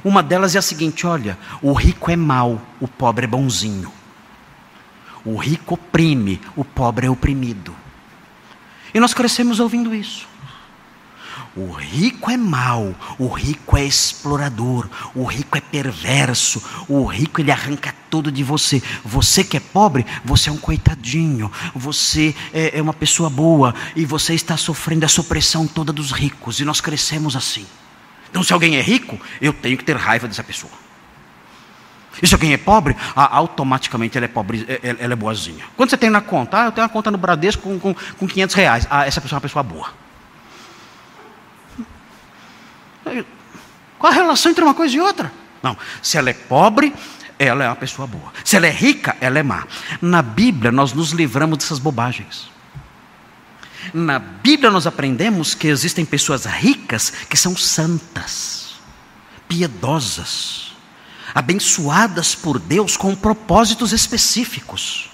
[0.03, 3.91] Uma delas é a seguinte: olha, o rico é mau, o pobre é bonzinho.
[5.25, 7.75] O rico oprime, o pobre é oprimido.
[8.93, 10.27] E nós crescemos ouvindo isso.
[11.55, 17.49] O rico é mau, o rico é explorador, o rico é perverso, o rico ele
[17.49, 18.83] arranca tudo de você.
[19.05, 24.05] Você que é pobre, você é um coitadinho, você é, é uma pessoa boa e
[24.05, 26.59] você está sofrendo essa opressão toda dos ricos.
[26.59, 27.65] E nós crescemos assim.
[28.29, 30.84] Então, se alguém é rico, eu tenho que ter raiva dessa pessoa.
[32.21, 35.65] E se alguém é pobre, automaticamente ela é pobre, é, é, ela é boazinha.
[35.75, 38.27] Quando você tem na conta, ah, eu tenho uma conta no Bradesco com, com, com
[38.27, 38.87] 500 reais.
[38.89, 39.89] Ah, essa pessoa é uma pessoa boa.
[43.99, 45.31] Qual a relação entre uma coisa e outra?
[45.61, 46.93] Não, se ela é pobre,
[47.37, 48.31] ela é uma pessoa boa.
[48.43, 49.65] Se ela é rica, ela é má.
[50.01, 52.49] Na Bíblia, nós nos livramos dessas bobagens.
[53.93, 58.75] Na Bíblia, nós aprendemos que existem pessoas ricas que são santas,
[59.47, 60.74] piedosas
[61.35, 65.09] abençoadas por Deus com propósitos específicos.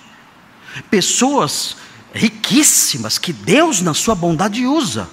[0.92, 1.76] Pessoas
[2.14, 5.10] riquíssimas que Deus, na sua bondade, usa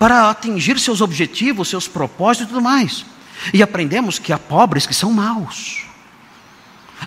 [0.00, 3.06] para atingir seus objetivos, seus propósitos e tudo mais.
[3.54, 5.84] E aprendemos que há pobres que são maus.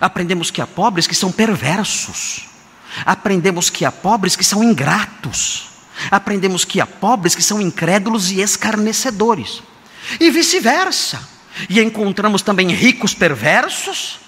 [0.00, 2.46] Aprendemos que há pobres que são perversos.
[3.04, 5.68] Aprendemos que há pobres que são ingratos.
[6.10, 9.62] Aprendemos que há pobres que são incrédulos e escarnecedores.
[10.18, 11.35] E vice-versa.
[11.68, 14.20] E encontramos também ricos perversos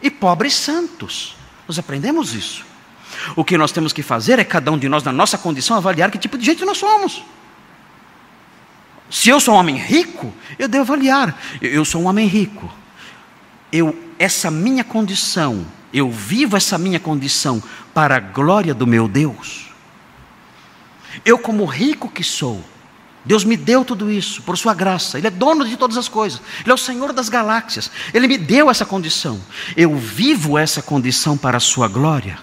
[0.00, 1.36] e pobres santos.
[1.66, 2.64] Nós aprendemos isso.
[3.34, 6.10] O que nós temos que fazer é cada um de nós, na nossa condição, avaliar
[6.10, 7.22] que tipo de gente nós somos.
[9.10, 11.40] Se eu sou um homem rico, eu devo avaliar.
[11.60, 12.72] Eu sou um homem rico.
[13.72, 17.62] Eu, essa minha condição, eu vivo essa minha condição
[17.94, 19.66] para a glória do meu Deus.
[21.24, 22.64] Eu, como rico que sou,
[23.26, 25.18] Deus me deu tudo isso por Sua graça.
[25.18, 26.40] Ele é dono de todas as coisas.
[26.60, 27.90] Ele é o Senhor das galáxias.
[28.14, 29.40] Ele me deu essa condição.
[29.76, 32.38] Eu vivo essa condição para a Sua glória.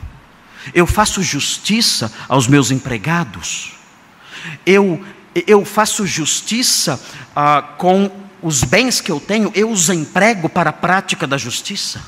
[0.73, 3.73] Eu faço justiça aos meus empregados.
[4.65, 5.01] Eu,
[5.47, 6.99] eu faço justiça
[7.33, 8.11] ah, com
[8.41, 12.03] os bens que eu tenho, eu os emprego para a prática da justiça.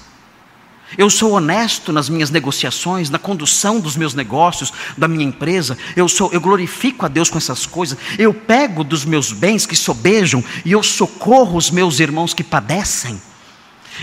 [0.98, 5.78] Eu sou honesto nas minhas negociações, na condução dos meus negócios, da minha empresa.
[5.96, 7.98] Eu sou, eu glorifico a Deus com essas coisas.
[8.18, 13.20] Eu pego dos meus bens que sobejam e eu socorro os meus irmãos que padecem.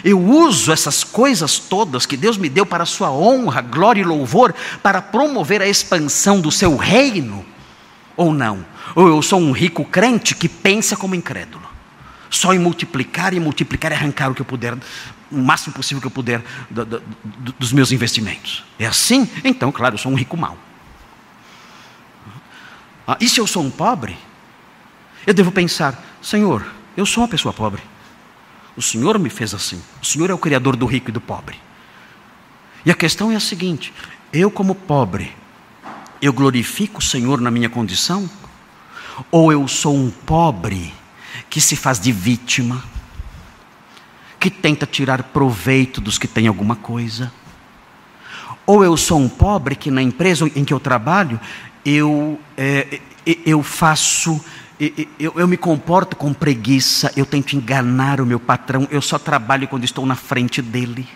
[0.04, 4.04] Eu uso essas coisas todas que Deus me deu para a sua honra, glória e
[4.04, 7.44] louvor, para promover a expansão do seu reino,
[8.16, 8.64] ou não?
[8.94, 11.68] Ou eu sou um rico crente que pensa como incrédulo,
[12.30, 14.76] só em multiplicar e multiplicar e arrancar o que eu puder,
[15.32, 18.64] o máximo possível que eu puder do, do, do, dos meus investimentos.
[18.78, 19.28] É assim?
[19.42, 20.56] Então, claro, eu sou um rico mau.
[23.06, 24.16] Ah, e se eu sou um pobre?
[25.26, 26.64] Eu devo pensar, Senhor,
[26.96, 27.82] eu sou uma pessoa pobre.
[28.76, 29.82] O Senhor me fez assim.
[30.00, 31.58] O Senhor é o Criador do rico e do pobre.
[32.84, 33.92] E a questão é a seguinte:
[34.32, 35.32] eu, como pobre,
[36.20, 38.28] eu glorifico o Senhor na minha condição?
[39.30, 40.92] Ou eu sou um pobre
[41.50, 42.82] que se faz de vítima,
[44.42, 47.32] que tenta tirar proveito dos que têm alguma coisa?
[48.66, 51.38] Ou eu sou um pobre que na empresa em que eu trabalho,
[51.84, 53.00] eu, é,
[53.46, 54.44] eu faço
[55.16, 59.68] eu, eu, me comporto com preguiça, eu tento enganar o meu patrão, eu só trabalho
[59.68, 61.08] quando estou na frente dele.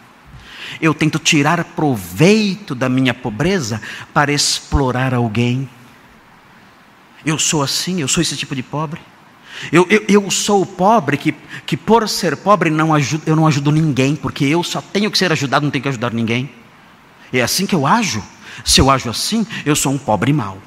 [0.81, 3.83] Eu tento tirar proveito da minha pobreza
[4.15, 5.69] para explorar alguém.
[7.25, 9.01] Eu sou assim, eu sou esse tipo de pobre.
[9.73, 11.35] Eu, eu, eu sou o pobre que,
[11.65, 15.19] que, por ser pobre, não ajudo, eu não ajudo ninguém, porque eu só tenho que
[15.19, 16.51] ser ajudado, não tenho que ajudar ninguém.
[17.33, 18.23] É assim que eu ajo.
[18.65, 20.59] Se eu ajo assim, eu sou um pobre mau.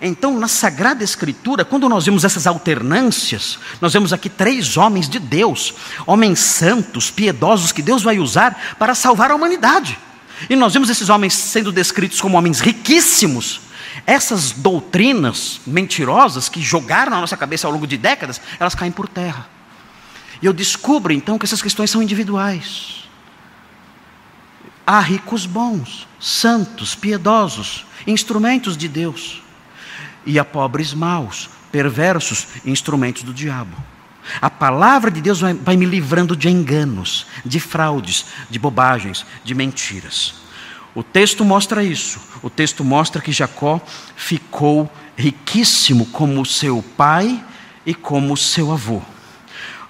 [0.00, 5.18] Então, na Sagrada Escritura, quando nós vemos essas alternâncias, nós vemos aqui três homens de
[5.18, 5.74] Deus,
[6.06, 9.98] homens santos, piedosos, que Deus vai usar para salvar a humanidade.
[10.48, 13.60] E nós vemos esses homens sendo descritos como homens riquíssimos.
[14.06, 19.08] Essas doutrinas mentirosas que jogaram na nossa cabeça ao longo de décadas, elas caem por
[19.08, 19.48] terra.
[20.40, 23.08] E eu descubro então que essas questões são individuais.
[24.86, 29.42] Há ricos bons, santos, piedosos, instrumentos de Deus
[30.24, 33.76] e a pobres maus, perversos, instrumentos do diabo.
[34.40, 39.54] A palavra de Deus vai, vai, me livrando de enganos, de fraudes, de bobagens, de
[39.54, 40.39] mentiras.
[40.94, 42.20] O texto mostra isso.
[42.42, 43.80] O texto mostra que Jacó
[44.16, 47.42] ficou riquíssimo como seu pai
[47.86, 49.02] e como seu avô.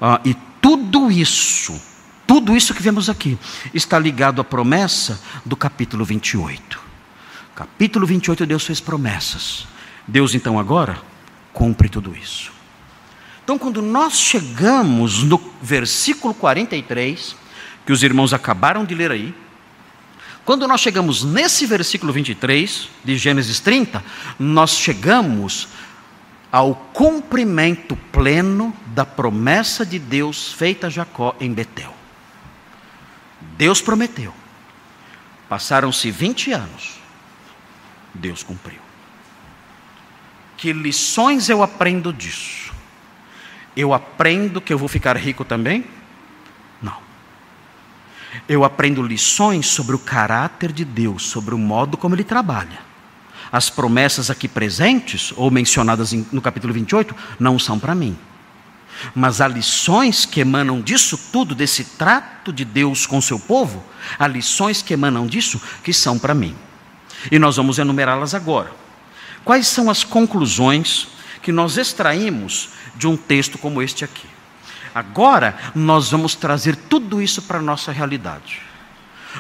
[0.01, 1.81] Ah, e tudo isso,
[2.27, 3.39] tudo isso que vemos aqui,
[3.73, 6.81] está ligado à promessa do capítulo 28.
[7.55, 9.67] Capítulo 28, Deus fez promessas.
[10.07, 11.01] Deus então agora
[11.53, 12.53] cumpre tudo isso.
[13.45, 17.35] Então, quando nós chegamos no versículo 43,
[17.85, 19.35] que os irmãos acabaram de ler aí,
[20.51, 24.03] quando nós chegamos nesse versículo 23 de Gênesis 30,
[24.37, 25.69] nós chegamos
[26.51, 31.95] ao cumprimento pleno da promessa de Deus feita a Jacó em Betel.
[33.57, 34.35] Deus prometeu.
[35.49, 36.99] Passaram-se 20 anos.
[38.13, 38.81] Deus cumpriu.
[40.57, 42.73] Que lições eu aprendo disso?
[43.77, 45.85] Eu aprendo que eu vou ficar rico também?
[48.51, 52.81] Eu aprendo lições sobre o caráter de Deus, sobre o modo como Ele trabalha.
[53.53, 58.19] As promessas aqui presentes, ou mencionadas no capítulo 28, não são para mim.
[59.15, 63.85] Mas há lições que emanam disso tudo, desse trato de Deus com seu povo,
[64.19, 66.57] há lições que emanam disso que são para mim.
[67.31, 68.73] E nós vamos enumerá-las agora.
[69.45, 71.07] Quais são as conclusões
[71.41, 74.27] que nós extraímos de um texto como este aqui?
[74.95, 78.61] Agora, nós vamos trazer tudo isso para a nossa realidade.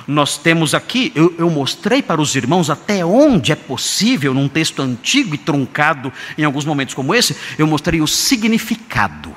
[0.06, 4.80] Nós temos aqui, eu, eu, mostrei para os irmãos até onde é possível, num texto
[4.80, 9.34] antigo e truncado, em alguns momentos como esse, eu mostrei o significado.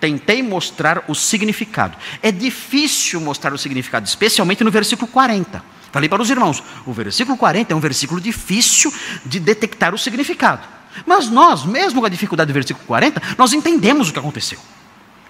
[0.00, 1.96] Tentei mostrar o significado.
[2.20, 5.62] É difícil mostrar o significado, especialmente no versículo 40.
[5.92, 8.92] Falei para os irmãos, o versículo 40 é um versículo difícil
[9.24, 10.66] de detectar o significado.
[11.06, 14.58] Mas nós, mesmo com a dificuldade do versículo 40, nós entendemos o que aconteceu.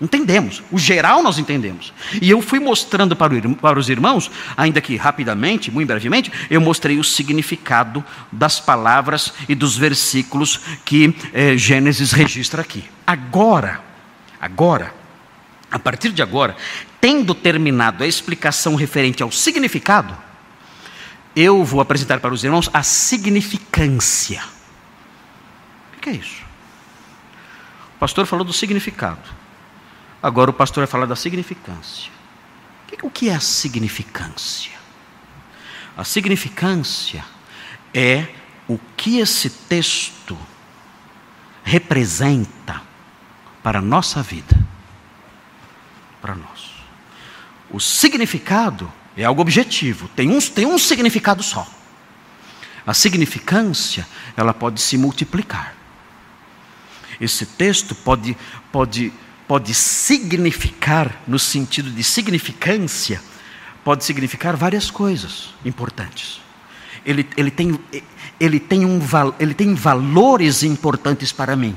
[0.01, 1.93] Entendemos, o geral nós entendemos.
[2.21, 6.61] E eu fui mostrando para, o, para, os irmãos, ainda que rapidamente, muito brevemente, eu
[6.61, 12.85] mostrei o significado das palavras e dos versículos que eh, Gênesis registra aqui.
[13.07, 13.81] Agora,
[14.41, 14.93] agora,
[15.71, 16.57] a partir de agora,
[17.01, 20.17] tendo terminado a explicação referente ao significado,
[21.37, 24.43] eu vou apresentar para os irmãos a significância.
[26.05, 26.43] Que é isso?
[27.97, 29.23] O pastor falou do significado.
[30.23, 32.13] Agora o pastor vai falar da significância.
[33.03, 34.73] O que é a significância?
[35.97, 37.25] A significância
[37.95, 38.27] é
[38.69, 40.37] o que esse texto
[41.63, 42.83] representa
[43.63, 44.59] para a nossa vida.
[46.21, 46.71] Para nós.
[47.71, 51.67] O significado é algo objetivo, tem um, tem um significado só.
[52.87, 55.74] A significância, ela pode se multiplicar.
[57.21, 58.37] Esse texto pode,
[58.73, 59.13] pode
[59.47, 63.21] pode significar, no sentido de significância,
[63.85, 66.41] pode significar várias coisas importantes.
[67.05, 67.79] Ele, ele, tem,
[68.41, 68.99] ele, tem um,
[69.39, 71.77] ele tem valores importantes para mim.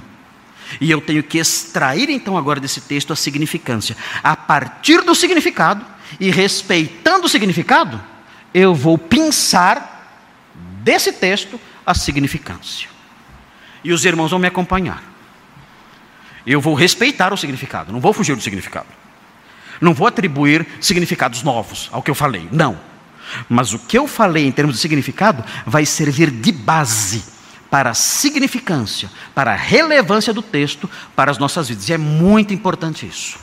[0.79, 3.95] E eu tenho que extrair então agora desse texto a significância.
[4.23, 5.85] A partir do significado
[6.19, 8.01] e respeitando o significado,
[8.53, 10.23] eu vou pensar
[10.81, 12.89] desse texto a significância.
[13.83, 15.16] E os irmãos vão me acompanhar.
[16.47, 18.87] Eu vou respeitar o significado, não vou fugir do significado.
[19.81, 22.79] Não vou atribuir significados novos ao que eu falei, não.
[23.49, 27.25] Mas o que eu falei em termos de significado vai servir de base
[27.69, 31.89] para a significância, para a relevância do texto para as nossas vidas.
[31.89, 33.37] E é muito importante isso.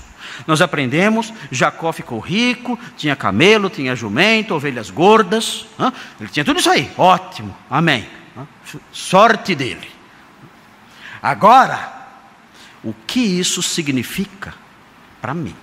[0.47, 5.67] Nós aprendemos, Jacó ficou rico, tinha camelo, tinha jumento, ovelhas gordas,
[6.19, 8.09] ele tinha tudo isso aí, ótimo, amém.
[8.91, 9.89] Sorte dele.
[11.23, 12.04] Agora,
[12.85, 14.55] o que isso significa
[15.21, 15.57] para mim,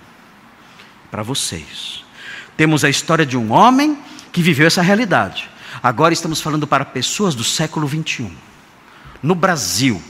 [1.10, 2.04] para vocês.
[2.56, 3.96] Temos a história de um homem
[4.32, 5.48] que viveu essa realidade.
[5.82, 8.30] Agora estamos falando para pessoas do século 21,
[9.22, 10.02] no Brasil,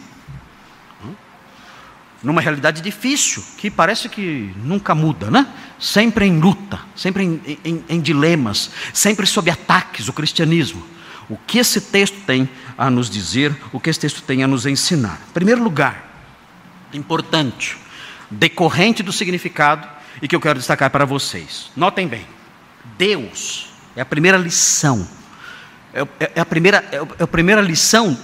[2.23, 5.47] numa realidade difícil, que parece que nunca muda, né?
[5.79, 10.83] Sempre em luta, sempre em, em, em, dilemas, sempre sob ataques o cristianismo.
[11.29, 12.49] O que esse texto tem
[12.79, 15.21] a nos dizer, o que esse texto tem a nos ensinar?
[15.31, 16.12] Em primeiro lugar,
[16.93, 17.77] importante,
[18.31, 19.87] decorrente do significado
[20.21, 21.71] e que eu quero destacar para vocês.
[21.77, 22.27] Notem bem,
[22.97, 25.07] Deus é a primeira lição,
[25.93, 28.19] é, é, é a, primeira, é, é a primeira lição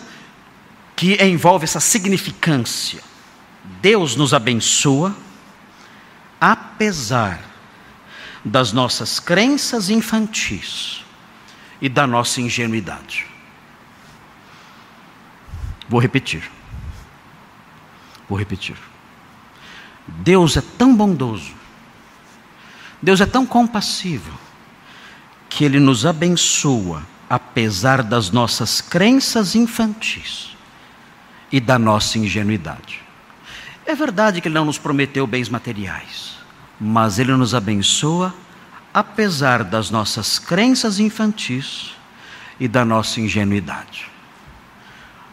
[0.96, 3.00] que envolve essa significância.
[3.80, 5.16] Deus nos abençoa,
[6.40, 7.40] apesar
[8.44, 11.04] das nossas crenças infantis
[11.80, 13.26] e da nossa ingenuidade.
[15.88, 16.57] Vou repetir.
[18.28, 18.76] Vou repetir.
[20.06, 21.52] Deus é tão bondoso,
[23.00, 24.38] Deus é tão compassivo,
[25.48, 30.56] que Ele nos abençoa, apesar das nossas crenças infantis
[31.50, 33.02] e da nossa ingenuidade.
[33.86, 36.36] É verdade que Ele não nos prometeu bens materiais,
[36.80, 38.34] mas Ele nos abençoa,
[38.92, 41.94] apesar das nossas crenças infantis
[42.58, 44.10] e da nossa ingenuidade.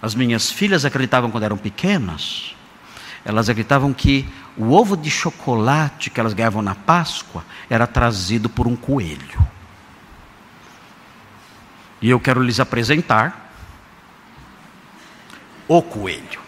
[0.01, 2.54] As minhas filhas acreditavam quando eram pequenas
[3.25, 8.67] elas acreditavam que o ovo de chocolate que elas ganhavam na Páscoa era trazido por
[8.67, 9.39] um coelho.
[11.99, 13.51] E eu quero lhes apresentar
[15.67, 16.39] o coelho.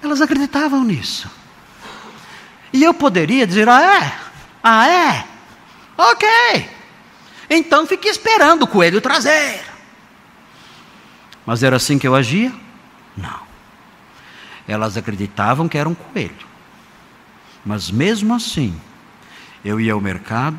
[0.00, 1.28] Elas acreditavam nisso.
[2.72, 4.12] E eu poderia dizer: ah, é?
[4.62, 5.24] Ah, é?
[5.98, 6.28] Ok.
[7.50, 9.71] Então fique esperando o coelho trazer.
[11.46, 12.52] Mas era assim que eu agia?
[13.16, 13.40] Não.
[14.66, 16.46] Elas acreditavam que era um coelho.
[17.64, 18.74] Mas mesmo assim,
[19.64, 20.58] eu ia ao mercado,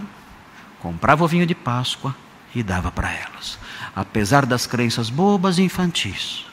[0.79, 2.15] comprava o vinho de Páscoa
[2.53, 3.57] e dava para elas.
[3.95, 6.45] Apesar das crenças bobas e infantis.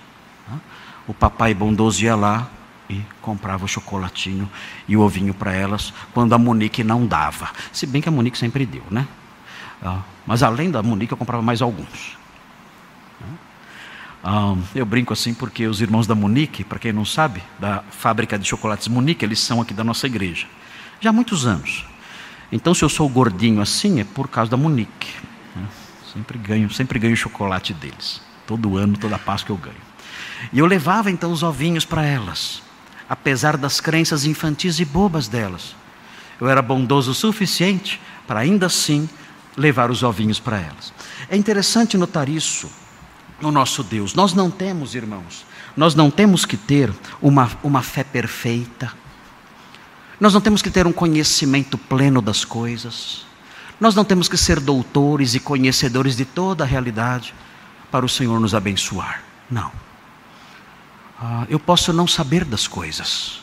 [1.07, 2.49] O papai bondoso ia lá
[2.89, 4.49] e comprava o chocolatinho
[4.87, 7.51] e o ovinho para elas, quando a Monique não dava.
[7.73, 9.09] Se bem que a Monique sempre deu, né?
[10.27, 12.17] Mas além da Monique, eu comprava mais alguns.
[14.75, 18.47] Eu brinco assim porque os irmãos da Munique, para quem não sabe, da fábrica de
[18.47, 20.47] chocolates Munique, eles são aqui da nossa igreja.
[21.01, 21.87] Já há muitos anos.
[22.53, 25.15] Então, se eu sou gordinho assim, é por causa da Munique.
[25.57, 25.63] Né?
[26.13, 28.21] Sempre ganho, sempre ganho chocolate deles.
[28.47, 29.91] Todo ano, toda Páscoa eu ganho.
[30.53, 32.63] E eu levava então os ovinhos para elas,
[33.09, 35.75] apesar das crenças infantis e bobas delas.
[36.41, 39.09] Eu era bondoso o suficiente para ainda assim
[39.57, 40.93] levar os ovinhos para elas.
[41.29, 42.71] É interessante notar isso
[43.41, 44.15] no nosso Deus.
[44.15, 45.45] Nós não temos, irmãos,
[45.77, 48.93] nós não temos que ter uma, uma fé perfeita,
[50.21, 53.25] nós não temos que ter um conhecimento pleno das coisas,
[53.81, 57.35] nós não temos que ser doutores e conhecedores de toda a realidade
[57.91, 59.23] para o Senhor nos abençoar.
[59.51, 59.73] Não.
[61.19, 63.41] Ah, eu posso não saber das coisas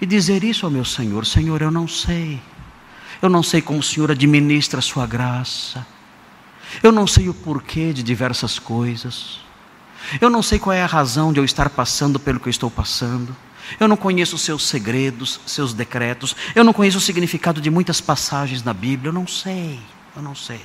[0.00, 2.40] e dizer isso ao meu Senhor: Senhor, eu não sei.
[3.20, 5.86] Eu não sei como o Senhor administra a sua graça.
[6.82, 9.40] Eu não sei o porquê de diversas coisas.
[10.20, 12.70] Eu não sei qual é a razão de eu estar passando pelo que eu estou
[12.70, 13.36] passando.
[13.78, 16.34] Eu não conheço seus segredos, seus decretos.
[16.54, 19.10] Eu não conheço o significado de muitas passagens na Bíblia.
[19.10, 19.78] Eu não sei.
[20.16, 20.60] Eu não sei.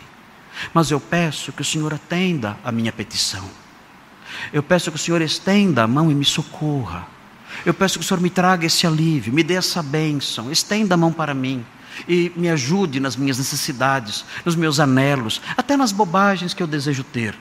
[0.74, 3.50] Mas eu peço que o Senhor atenda a minha petição.
[4.54, 7.08] Eu peço que o Senhor estenda a mão e me socorra.
[7.66, 10.98] Eu peço que o Senhor me traga esse alívio, me dê essa bênção, estenda a
[10.98, 11.66] mão para mim
[12.08, 17.04] e me ajude nas minhas necessidades, nos meus anelos, até nas bobagens que eu desejo
[17.04, 17.36] ter.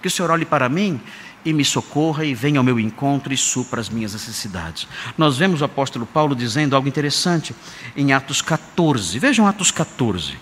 [0.00, 1.00] Que o Senhor olhe para mim
[1.44, 4.86] e me socorra e venha ao meu encontro e supra as minhas necessidades.
[5.16, 7.54] Nós vemos o apóstolo Paulo dizendo algo interessante
[7.96, 9.18] em Atos 14.
[9.18, 10.38] Vejam Atos 14.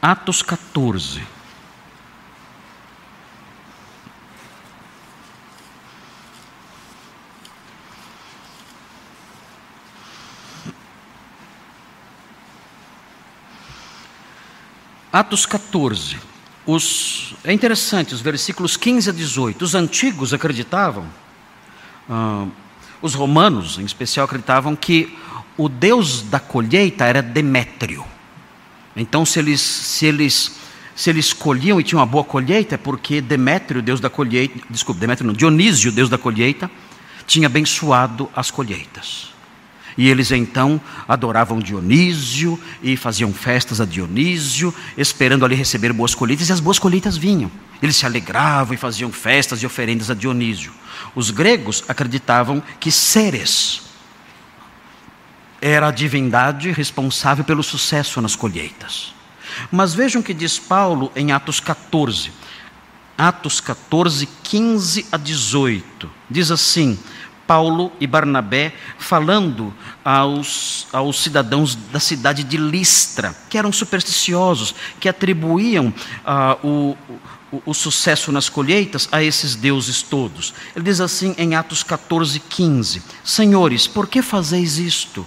[0.00, 1.35] Atos 14.
[15.16, 16.18] Atos 14.
[16.66, 19.64] Os, é interessante, os versículos 15 a 18.
[19.64, 21.06] Os antigos acreditavam,
[22.06, 22.44] ah,
[23.00, 25.16] os romanos em especial acreditavam que
[25.56, 28.04] o deus da colheita era Demétrio.
[28.94, 30.58] Então, se eles, se eles,
[30.94, 35.00] se eles colhiam e tinham uma boa colheita, é porque Demétrio, deus da colheita, desculpe,
[35.00, 36.70] Demétrio não, Dionísio, deus da colheita,
[37.26, 39.34] tinha abençoado as colheitas.
[39.96, 46.48] E eles então adoravam Dionísio e faziam festas a Dionísio, esperando ali receber boas colheitas,
[46.48, 47.50] e as boas colheitas vinham.
[47.82, 50.72] Eles se alegravam e faziam festas e oferendas a Dionísio.
[51.14, 53.82] Os gregos acreditavam que Ceres
[55.60, 59.14] era a divindade responsável pelo sucesso nas colheitas.
[59.70, 62.30] Mas vejam que diz Paulo em Atos 14.
[63.16, 66.10] Atos 14, 15 a 18.
[66.30, 66.98] Diz assim:
[67.46, 69.72] Paulo e Barnabé falando
[70.04, 75.92] aos, aos cidadãos da cidade de Listra, que eram supersticiosos, que atribuíam
[76.24, 76.96] ah, o,
[77.52, 80.52] o, o, sucesso nas colheitas a esses deuses todos.
[80.74, 85.26] Ele diz assim em Atos 14, 15: Senhores, por que fazeis isto?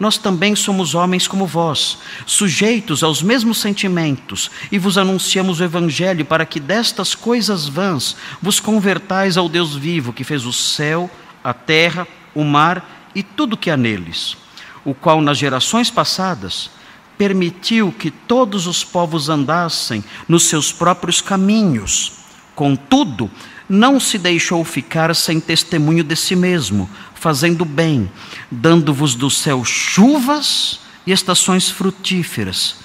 [0.00, 6.24] Nós também somos homens como vós, sujeitos aos mesmos sentimentos, e vos anunciamos o Evangelho
[6.24, 11.10] para que destas coisas vãs vos convertais ao Deus vivo, que fez o céu,
[11.42, 14.36] a terra, o mar e tudo que há neles,
[14.84, 16.70] o qual nas gerações passadas
[17.18, 22.12] permitiu que todos os povos andassem nos seus próprios caminhos.
[22.54, 23.30] Contudo,
[23.68, 28.10] não se deixou ficar sem testemunho de si mesmo, fazendo bem,
[28.50, 32.76] dando-vos do céu chuvas e estações frutíferas,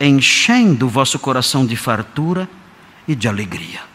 [0.00, 2.48] enchendo o vosso coração de fartura
[3.06, 3.93] e de alegria.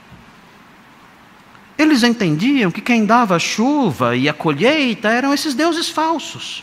[1.79, 6.61] Eles entendiam que quem dava a chuva e a colheita eram esses deuses falsos.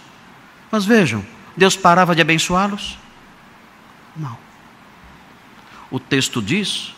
[0.70, 1.24] Mas vejam,
[1.56, 2.98] Deus parava de abençoá-los?
[4.14, 4.36] Não.
[5.90, 6.94] O texto diz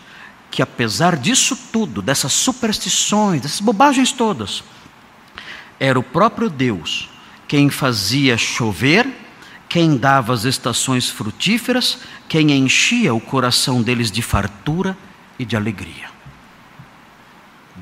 [0.51, 4.64] que apesar disso tudo, dessas superstições, dessas bobagens todas,
[5.79, 7.09] era o próprio Deus
[7.47, 9.07] quem fazia chover,
[9.69, 11.99] quem dava as estações frutíferas,
[12.29, 14.99] quem enchia o coração deles de fartura
[15.39, 16.18] e de alegria.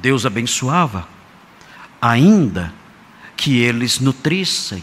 [0.07, 1.09] Deus abençoava,
[2.01, 2.73] ainda
[3.37, 4.81] que eles nutrissem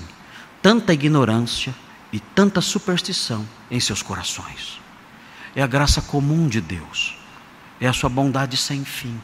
[0.61, 1.73] tanta ignorância
[2.11, 4.81] e tanta superstição em seus corações.
[5.55, 7.17] É a graça comum de Deus,
[7.79, 9.17] é a sua bondade sem fim.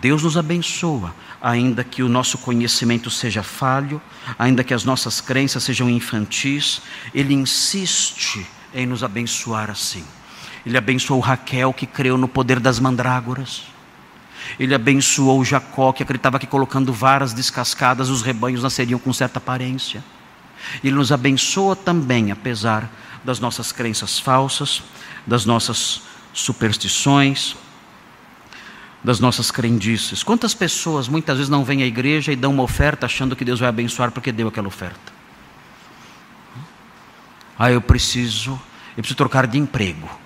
[0.00, 4.00] Deus nos abençoa, ainda que o nosso conhecimento seja falho,
[4.38, 6.80] ainda que as nossas crenças sejam infantis,
[7.14, 10.06] Ele insiste em nos abençoar assim.
[10.64, 13.73] Ele abençoou Raquel, que creu no poder das mandrágoras.
[14.58, 20.02] Ele abençoou Jacó, que acreditava que colocando varas descascadas os rebanhos nasceriam com certa aparência.
[20.82, 22.90] Ele nos abençoa também, apesar
[23.24, 24.82] das nossas crenças falsas,
[25.26, 27.56] das nossas superstições,
[29.02, 30.22] das nossas crendices.
[30.22, 33.60] Quantas pessoas muitas vezes não vêm à igreja e dão uma oferta achando que Deus
[33.60, 35.12] vai abençoar porque deu aquela oferta?
[37.58, 38.52] Ah, eu preciso,
[38.96, 40.23] eu preciso trocar de emprego.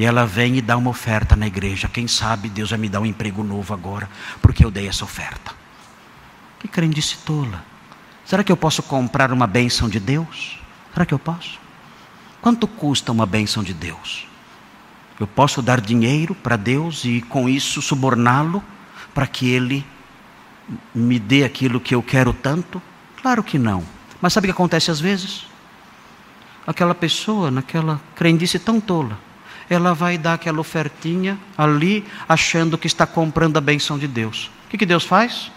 [0.00, 1.86] E ela vem e dá uma oferta na igreja.
[1.86, 4.08] Quem sabe Deus vai me dar um emprego novo agora,
[4.40, 5.52] porque eu dei essa oferta.
[6.58, 7.62] Que crendice tola.
[8.24, 10.58] Será que eu posso comprar uma bênção de Deus?
[10.94, 11.60] Será que eu posso?
[12.40, 14.26] Quanto custa uma bênção de Deus?
[15.18, 18.64] Eu posso dar dinheiro para Deus e com isso suborná-lo
[19.12, 19.84] para que Ele
[20.94, 22.80] me dê aquilo que eu quero tanto?
[23.20, 23.84] Claro que não.
[24.18, 25.44] Mas sabe o que acontece às vezes?
[26.66, 29.28] Aquela pessoa, naquela crendice tão tola,
[29.70, 34.50] ela vai dar aquela ofertinha ali, achando que está comprando a benção de Deus.
[34.66, 35.52] O que, que Deus faz?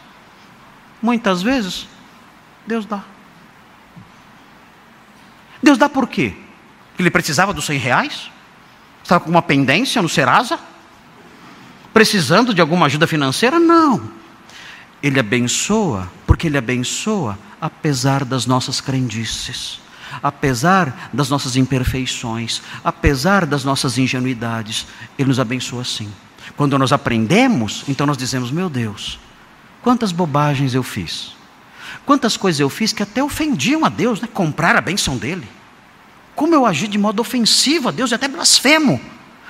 [1.01, 1.88] Muitas vezes,
[2.68, 3.03] Deus dá.
[5.61, 6.34] Deus dá por quê?
[6.99, 8.32] Ele precisava dos 100 reais?
[9.01, 10.59] Estava com uma pendência no Serasa?
[11.91, 13.59] Precisando de alguma ajuda financeira?
[13.59, 14.11] Não.
[15.01, 19.80] Ele abençoa, porque Ele abençoa apesar das nossas crendices,
[20.22, 24.86] apesar das nossas imperfeições, apesar das nossas ingenuidades.
[25.18, 26.11] Ele nos abençoa assim.
[26.55, 29.20] Quando nós aprendemos, então nós dizemos: Meu Deus,
[29.82, 31.36] quantas bobagens eu fiz.
[32.05, 34.28] Quantas coisas eu fiz que até ofendiam a Deus, né?
[34.32, 35.47] comprar a bênção dele.
[36.36, 38.99] Como eu agi de modo ofensivo a Deus e até blasfemo.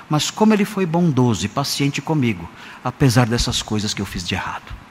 [0.10, 2.48] Mas como ele foi bondoso e paciente comigo,
[2.84, 4.83] apesar dessas coisas que eu fiz de errado.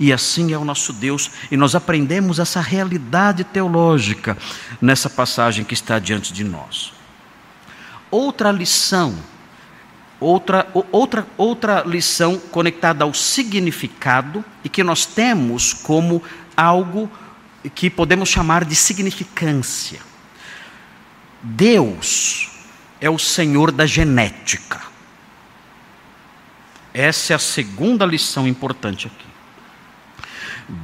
[0.00, 4.34] E assim é o nosso Deus, e nós aprendemos essa realidade teológica
[4.80, 6.94] nessa passagem que está diante de nós.
[8.10, 9.14] Outra lição,
[10.18, 16.22] outra, outra, outra lição conectada ao significado e que nós temos como
[16.56, 17.10] algo
[17.74, 20.00] que podemos chamar de significância.
[21.42, 22.50] Deus
[23.02, 24.80] é o Senhor da genética.
[26.94, 29.29] Essa é a segunda lição importante aqui.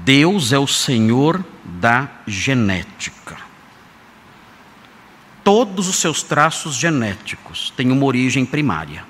[0.05, 3.37] Deus é o Senhor da genética.
[5.45, 9.05] Todos os seus traços genéticos têm uma origem primária.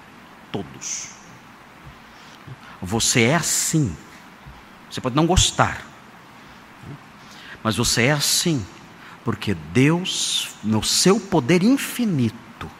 [0.53, 1.09] Todos.
[2.83, 3.97] Você é assim.
[4.91, 5.83] Você pode não gostar,
[7.63, 8.65] mas você é assim,
[9.25, 12.71] porque Deus, no seu poder infinito,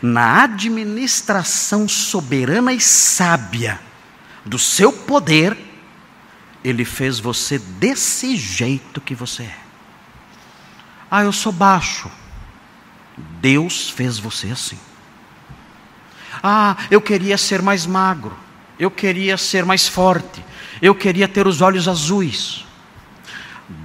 [0.00, 3.80] na administração soberana e sábia
[4.44, 5.56] do seu poder,
[6.64, 9.58] Ele fez você desse jeito que você é.
[11.10, 12.10] Ah, eu sou baixo.
[13.40, 14.78] Deus fez você assim.
[16.42, 18.36] Ah, eu queria ser mais magro.
[18.78, 20.44] Eu queria ser mais forte.
[20.80, 22.64] Eu queria ter os olhos azuis.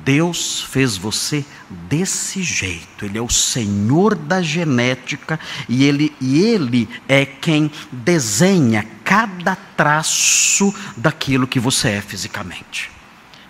[0.03, 3.05] Deus fez você desse jeito.
[3.05, 10.73] Ele é o Senhor da genética e ele, e ele é quem desenha cada traço
[10.95, 12.91] daquilo que você é fisicamente.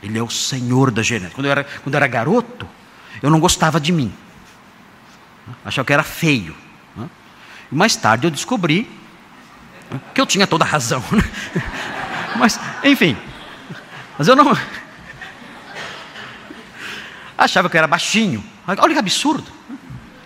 [0.01, 1.35] Ele é o Senhor da genética.
[1.35, 2.67] Quando eu era, quando eu era garoto,
[3.21, 4.13] eu não gostava de mim.
[5.65, 6.55] Achava que era feio.
[7.71, 8.89] Mais tarde eu descobri
[10.13, 11.03] que eu tinha toda a razão.
[12.35, 13.17] Mas, enfim.
[14.17, 14.55] Mas eu não.
[17.37, 18.43] Achava que eu era baixinho.
[18.65, 19.51] Olha que absurdo.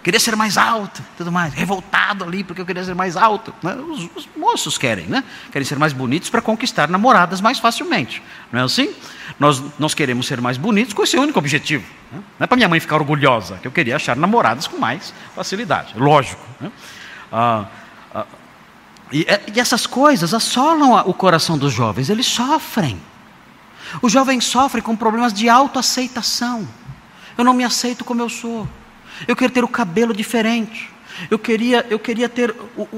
[0.04, 1.54] Queria ser mais alto, tudo mais.
[1.54, 3.54] Revoltado ali porque eu queria ser mais alto.
[3.62, 3.76] Né?
[3.76, 5.24] Os, os moços querem, né?
[5.52, 8.22] Querem ser mais bonitos para conquistar namoradas mais facilmente.
[8.52, 8.92] Não é assim?
[9.40, 11.86] Nós, nós queremos ser mais bonitos com esse único objetivo.
[12.12, 12.20] Né?
[12.40, 15.94] Não é para minha mãe ficar orgulhosa, que eu queria achar namoradas com mais facilidade.
[15.96, 16.44] Lógico.
[16.60, 16.72] Né?
[17.32, 17.66] Ah,
[18.16, 18.26] ah,
[19.12, 22.10] e, e essas coisas assolam o coração dos jovens.
[22.10, 23.00] Eles sofrem.
[24.02, 26.68] Os jovens sofrem com problemas de autoaceitação.
[27.38, 28.68] Eu não me aceito como eu sou.
[29.28, 30.90] Eu queria ter o cabelo diferente.
[31.30, 32.56] Eu queria, eu queria ter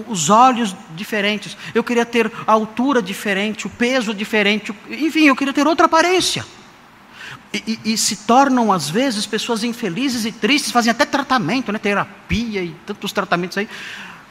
[0.07, 1.57] os olhos diferentes.
[1.73, 4.73] Eu queria ter a altura diferente, o peso diferente.
[4.89, 6.45] Enfim, eu queria ter outra aparência.
[7.53, 11.77] E, e, e, se tornam, às vezes, pessoas infelizes e tristes, fazem até tratamento, né?
[11.77, 13.69] terapia e tantos tratamentos aí.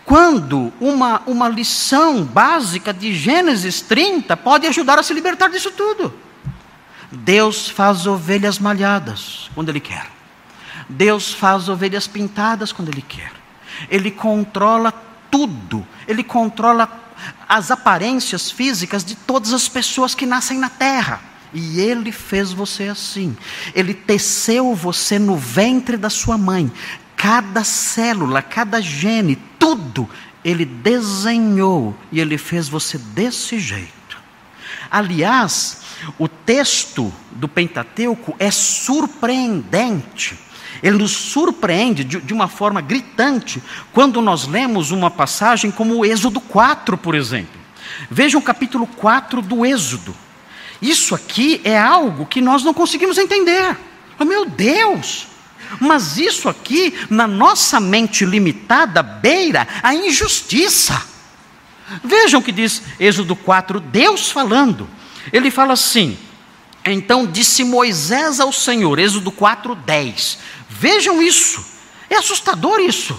[0.05, 6.13] Quando uma, uma lição básica de Gênesis 30 pode ajudar a se libertar disso tudo.
[7.13, 10.11] Deus faz ovelhas malhadas quando Ele quer.
[10.89, 13.31] Deus faz ovelhas pintadas quando Ele quer.
[13.91, 14.93] Ele controla
[15.31, 15.87] tudo.
[16.09, 16.89] Ele controla
[17.47, 21.21] as aparências físicas de todas as pessoas que nascem na terra.
[21.53, 23.37] E Ele fez você assim.
[23.75, 26.73] Ele teceu você no ventre da sua mãe.
[27.15, 30.09] Cada célula, cada gene, tudo,
[30.43, 33.93] Ele desenhou e Ele fez você desse jeito.
[34.91, 35.82] Aliás,
[36.19, 40.39] o texto do Pentateuco é surpreendente.
[40.83, 46.05] Ele nos surpreende de, de, uma forma gritante quando nós lemos uma passagem como o
[46.05, 47.61] Êxodo 4, por exemplo.
[48.11, 50.15] Vejam o capítulo 4 do Êxodo.
[50.81, 53.77] Isso aqui é algo que nós não conseguimos entender.
[54.19, 55.29] Oh, meu Deus!
[55.81, 61.01] Mas isso aqui, na nossa mente limitada, beira a injustiça.
[62.03, 64.89] Vejam o que diz Êxodo 4, Deus falando.
[65.31, 66.17] Ele fala assim:
[66.85, 70.39] Então disse Moisés ao Senhor, Êxodo 4, 10.
[70.69, 71.65] Vejam isso,
[72.09, 73.19] é assustador isso.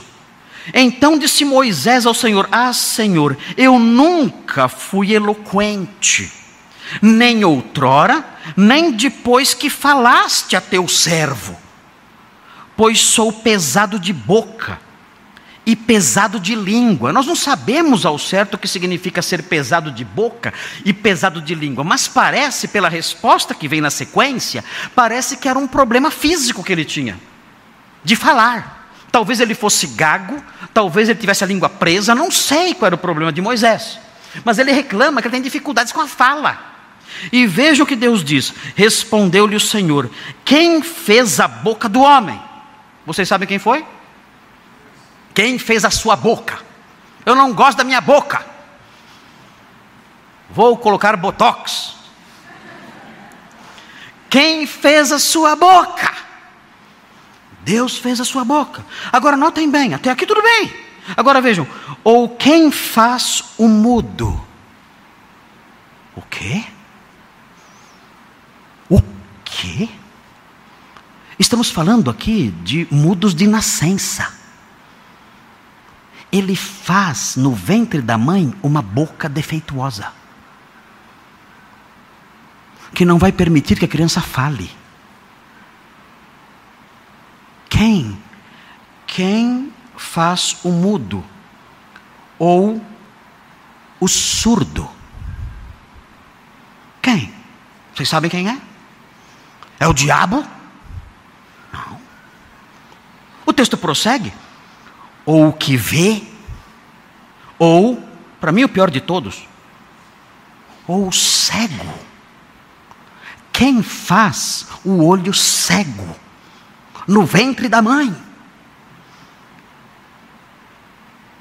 [0.74, 6.32] Então disse Moisés ao Senhor: Ah, Senhor, eu nunca fui eloquente,
[7.02, 8.26] nem outrora,
[8.56, 11.58] nem depois que falaste a teu servo,
[12.76, 14.80] pois sou pesado de boca
[15.66, 17.14] e pesado de língua.
[17.14, 20.54] Nós não sabemos ao certo o que significa ser pesado de boca
[20.84, 24.64] e pesado de língua, mas parece, pela resposta que vem na sequência,
[24.96, 27.20] parece que era um problema físico que ele tinha,
[28.04, 28.82] de falar.
[29.12, 30.44] Talvez ele fosse gago,
[30.74, 34.00] talvez ele tivesse a língua presa, não sei qual era o problema de Moisés.
[34.44, 36.74] Mas ele reclama que ele tem dificuldades com a fala.
[37.32, 40.10] E veja o que Deus diz: Respondeu-lhe o Senhor:
[40.44, 42.42] Quem fez a boca do homem?
[43.06, 43.86] Vocês sabem quem foi?
[45.34, 46.60] Quem fez a sua boca?
[47.26, 48.46] Eu não gosto da minha boca.
[50.50, 51.96] Vou colocar botox.
[54.30, 56.14] Quem fez a sua boca?
[57.62, 58.86] Deus fez a sua boca.
[59.12, 60.72] Agora notem bem, até aqui tudo bem.
[61.16, 61.68] Agora vejam,
[62.04, 64.40] ou quem faz o mudo?
[66.16, 66.64] O quê?
[68.90, 69.02] O
[69.44, 69.90] quê?
[71.40, 74.43] Estamos falando aqui de mudos de nascença
[76.34, 80.12] ele faz no ventre da mãe uma boca defeituosa,
[82.92, 84.72] que não vai permitir que a criança fale.
[87.70, 88.18] Quem?
[89.06, 91.24] Quem faz o mudo
[92.40, 92.84] ou
[94.00, 94.90] o surdo?
[97.00, 97.32] Quem?
[97.94, 98.60] Vocês sabem quem é?
[99.80, 100.44] É o diabo?
[101.72, 102.02] Não.
[103.46, 104.34] O texto prossegue
[105.26, 106.24] ou o que vê,
[107.58, 108.02] ou,
[108.40, 109.48] para mim o pior de todos,
[110.88, 111.94] ou o cego.
[113.52, 116.16] Quem faz o olho cego
[117.08, 118.14] no ventre da mãe?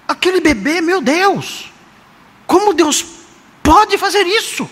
[0.06, 1.72] Aquele bebê, meu Deus,
[2.46, 3.04] como Deus
[3.62, 4.68] pode fazer isso?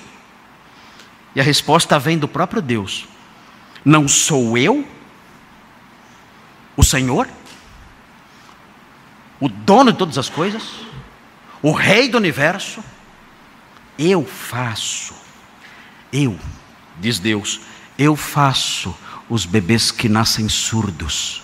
[1.35, 3.09] E a resposta vem do próprio Deus:
[3.85, 4.87] Não sou eu,
[6.77, 7.29] o Senhor?
[9.41, 10.63] O dono de todas as coisas,
[11.63, 12.85] o rei do universo,
[13.99, 15.15] eu faço,
[16.13, 16.39] eu,
[16.99, 17.61] diz Deus,
[17.99, 18.95] eu faço
[19.29, 21.43] os bebês que nascem surdos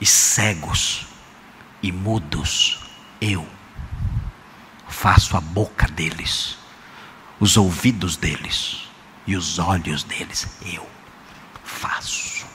[0.00, 1.06] e cegos
[1.82, 2.80] e mudos,
[3.20, 3.46] eu
[4.88, 6.58] faço a boca deles,
[7.38, 8.88] os ouvidos deles
[9.26, 10.86] e os olhos deles, eu
[11.62, 12.53] faço.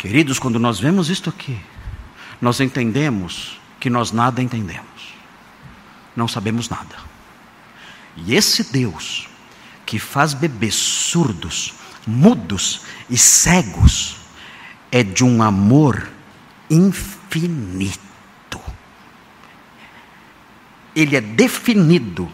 [0.00, 1.60] Queridos, quando nós vemos isto aqui,
[2.40, 5.12] nós entendemos que nós nada entendemos,
[6.16, 6.96] não sabemos nada.
[8.16, 9.28] E esse Deus,
[9.84, 11.74] que faz bebês surdos,
[12.06, 12.80] mudos
[13.10, 14.16] e cegos,
[14.90, 16.08] é de um amor
[16.70, 17.98] infinito.
[20.96, 22.26] Ele é definido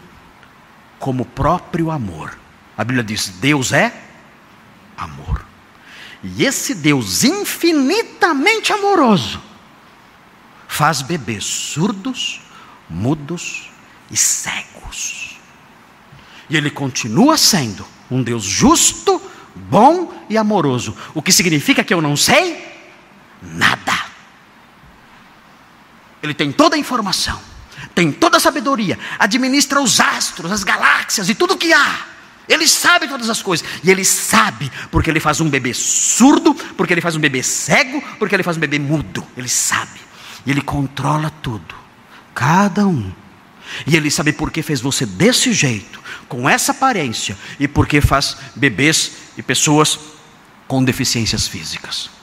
[0.99, 2.39] como próprio amor.
[2.77, 3.93] A Bíblia diz: Deus é
[4.95, 5.36] amor.
[6.35, 9.41] E esse Deus infinitamente amoroso
[10.67, 12.41] faz bebês surdos,
[12.89, 13.69] mudos
[14.11, 15.37] e cegos.
[16.49, 19.21] E ele continua sendo um Deus justo,
[19.55, 20.95] bom e amoroso.
[21.13, 22.65] O que significa que eu não sei
[23.41, 24.05] nada.
[26.21, 27.39] Ele tem toda a informação,
[27.95, 32.16] tem toda a sabedoria, administra os astros, as galáxias e tudo que há.
[32.47, 33.67] Ele sabe todas as coisas.
[33.83, 38.01] E ele sabe porque ele faz um bebê surdo, porque ele faz um bebê cego,
[38.17, 39.25] porque ele faz um bebê mudo.
[39.35, 39.99] Ele sabe.
[40.45, 41.75] E ele controla tudo.
[42.33, 43.11] Cada um.
[43.85, 47.99] E ele sabe por que fez você desse jeito, com essa aparência, e por que
[47.99, 49.99] faz bebês e pessoas
[50.67, 52.16] com deficiências físicas.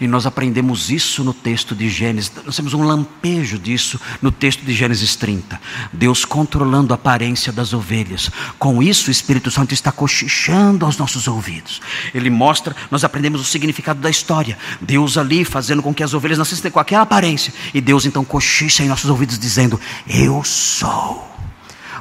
[0.00, 4.64] E nós aprendemos isso no texto de Gênesis, nós temos um lampejo disso no texto
[4.64, 5.60] de Gênesis 30.
[5.92, 8.30] Deus controlando a aparência das ovelhas.
[8.58, 11.80] Com isso, o Espírito Santo está cochichando aos nossos ouvidos.
[12.14, 14.58] Ele mostra, nós aprendemos o significado da história.
[14.80, 17.52] Deus ali fazendo com que as ovelhas nascessem com aquela aparência.
[17.72, 21.28] E Deus então cochicha em nossos ouvidos, dizendo: Eu sou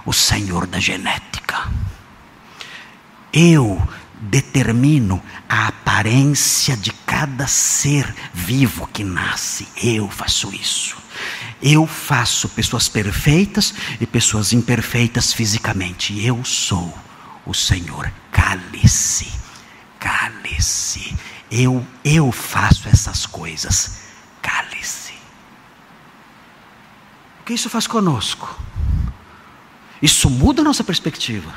[0.05, 1.69] o Senhor da genética.
[3.31, 3.81] Eu
[4.19, 9.67] determino a aparência de cada ser vivo que nasce.
[9.81, 10.97] Eu faço isso.
[11.61, 16.23] Eu faço pessoas perfeitas e pessoas imperfeitas fisicamente.
[16.25, 16.93] Eu sou
[17.45, 18.11] o Senhor.
[18.31, 19.27] Cale-se,
[19.99, 21.15] cale-se.
[21.51, 23.99] Eu, eu faço essas coisas.
[24.41, 25.13] Cale-se.
[27.41, 28.57] O que isso faz conosco?
[30.01, 31.53] Isso muda a nossa perspectiva.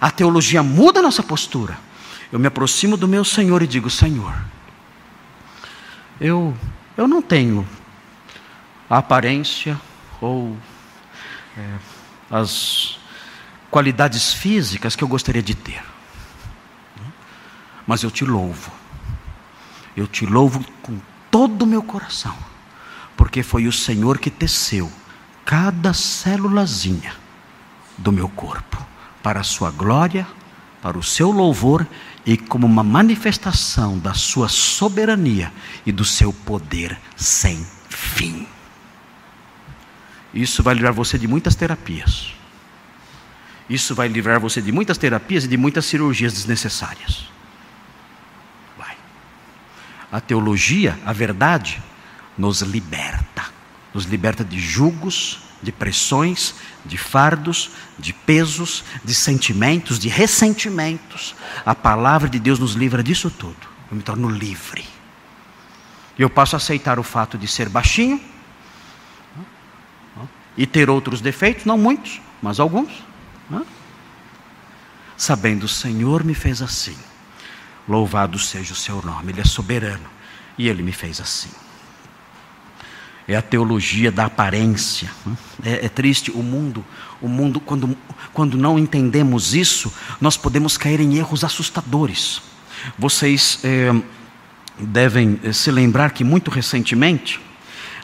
[0.00, 1.78] A teologia muda a nossa postura
[2.32, 4.34] eu me aproximo do meu Senhor e digo: Senhor,
[6.20, 6.54] eu,
[6.96, 7.66] eu não tenho
[8.88, 9.80] a aparência
[10.20, 10.56] ou
[11.56, 11.74] é,
[12.30, 12.98] as
[13.70, 15.82] qualidades físicas que eu gostaria de ter.
[17.86, 18.70] Mas eu te louvo.
[19.96, 20.98] Eu te louvo com
[21.30, 22.36] todo o meu coração,
[23.16, 24.90] porque foi o Senhor que teceu
[25.44, 27.12] cada célulazinha
[27.98, 28.78] do meu corpo
[29.22, 30.26] para a sua glória,
[30.80, 31.86] para o seu louvor
[32.24, 35.52] e como uma manifestação da sua soberania
[35.86, 38.46] e do seu poder sem fim.
[40.32, 42.34] Isso vai livrar você de muitas terapias.
[43.68, 47.28] Isso vai livrar você de muitas terapias e de muitas cirurgias desnecessárias.
[48.76, 48.96] Vai.
[50.10, 51.82] A teologia, a verdade,
[52.36, 53.44] nos liberta.
[53.94, 56.54] Nos liberta de julgos, de pressões,
[56.84, 61.34] de fardos, de pesos, de sentimentos, de ressentimentos.
[61.64, 63.68] A palavra de Deus nos livra disso tudo.
[63.90, 64.84] Eu me torno livre.
[66.18, 68.20] E eu passo a aceitar o fato de ser baixinho
[70.56, 73.04] e ter outros defeitos, não muitos, mas alguns.
[75.16, 76.96] Sabendo, o Senhor me fez assim.
[77.86, 80.08] Louvado seja o seu nome, Ele é soberano
[80.56, 81.50] e Ele me fez assim
[83.30, 85.08] é a teologia da aparência.
[85.64, 86.84] É, é, triste o mundo,
[87.22, 87.96] o mundo quando,
[88.32, 92.42] quando não entendemos isso, nós podemos cair em erros assustadores.
[92.98, 93.94] Vocês é,
[94.80, 97.40] devem é, se lembrar que muito recentemente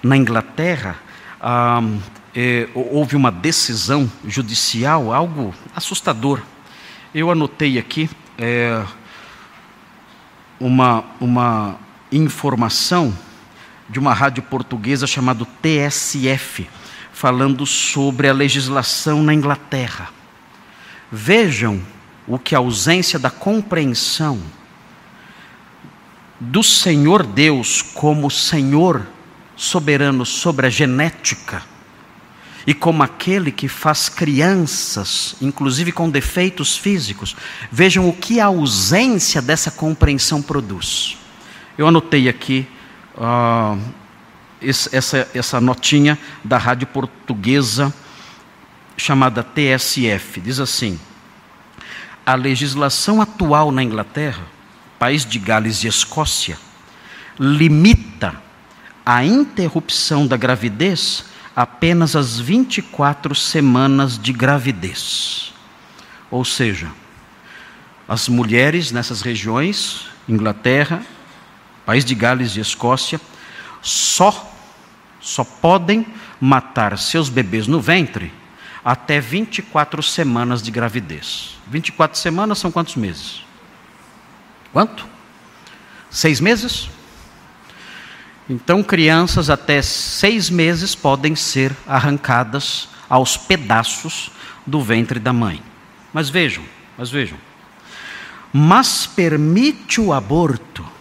[0.01, 0.97] na Inglaterra
[1.41, 1.83] ah,
[2.33, 6.41] é, houve uma decisão judicial, algo assustador.
[7.13, 8.09] Eu anotei aqui
[10.61, 11.79] uma, uma
[12.13, 13.17] informação
[13.89, 16.69] de uma rádio portuguesa chamada TSF,
[17.13, 20.09] falando sobre a legislação na Inglaterra.
[21.11, 21.81] Vejam
[22.27, 24.41] o que a ausência da compreensão
[26.39, 29.07] do Senhor Deus como Senhor
[29.57, 31.63] soberano sobre a genética
[32.67, 37.37] e como aquele que faz crianças, inclusive com defeitos físicos.
[37.71, 41.17] Vejam o que a ausência dessa compreensão produz.
[41.79, 42.67] Eu anotei aqui
[43.17, 43.81] uh,
[44.61, 47.93] essa, essa notinha da rádio portuguesa
[48.97, 50.41] chamada TSF.
[50.41, 50.99] Diz assim:
[52.25, 54.45] a legislação atual na Inglaterra,
[54.99, 56.59] país de Gales e Escócia,
[57.39, 58.35] limita
[59.05, 65.55] a interrupção da gravidez apenas às 24 semanas de gravidez.
[66.31, 66.91] Ou seja,
[68.09, 71.03] as mulheres nessas regiões, Inglaterra,
[71.87, 73.21] país de Gales e Escócia,
[73.81, 74.53] só,
[75.21, 76.05] só podem
[76.41, 78.33] matar seus bebês no ventre
[78.85, 81.57] até 24 semanas de gravidez.
[81.69, 83.45] 24 semanas são quantos meses?
[84.73, 85.07] Quanto?
[86.11, 86.89] Seis meses?
[88.49, 94.31] Então, crianças até seis meses podem ser arrancadas aos pedaços
[94.65, 95.63] do ventre da mãe.
[96.13, 96.65] Mas vejam,
[96.97, 97.39] mas vejam.
[98.53, 100.96] Mas permite o aborto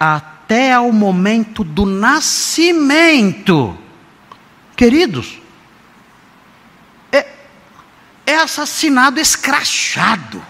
[0.00, 3.76] até ao momento do nascimento.
[4.74, 5.38] Queridos,
[7.12, 7.28] é,
[8.24, 10.42] é assassinado escrachado.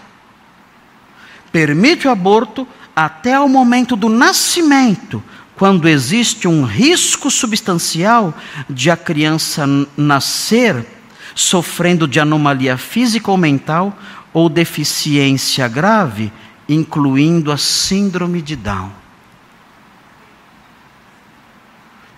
[1.50, 5.20] Permite o aborto até ao momento do nascimento,
[5.56, 8.32] quando existe um risco substancial
[8.68, 10.86] de a criança nascer
[11.34, 13.98] sofrendo de anomalia física ou mental
[14.32, 16.32] ou deficiência grave,
[16.68, 18.99] incluindo a síndrome de Down.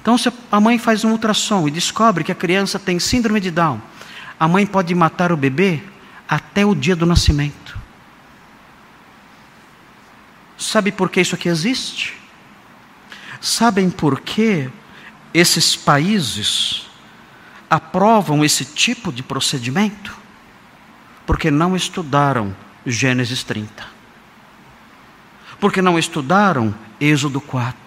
[0.03, 3.53] Então, se a mãe faz um ultrassom e descobre que a criança tem síndrome de
[3.53, 3.81] Down,
[4.39, 5.81] a mãe pode matar o bebê
[6.29, 7.79] até o dia do nascimento.
[10.59, 12.15] Sabe por que isso aqui existe?
[13.41, 14.69] Sabem por que
[15.33, 16.89] esses países
[17.71, 20.17] aprovam esse tipo de procedimento?
[21.25, 23.87] Porque não estudaram Gênesis 30.
[25.61, 27.82] Porque não estudaram Êxodo 4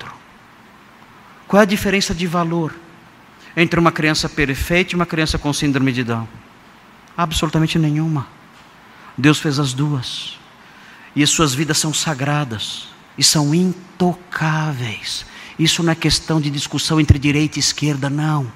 [1.48, 2.74] qual é a diferença de valor
[3.56, 6.28] entre uma criança perfeita e uma criança com síndrome de Down?
[7.16, 8.28] Absolutamente nenhuma.
[9.18, 10.38] Deus fez as duas.
[11.16, 15.26] E as suas vidas são sagradas e são intocáveis.
[15.58, 18.52] Isso não é questão de discussão entre direita e esquerda, não.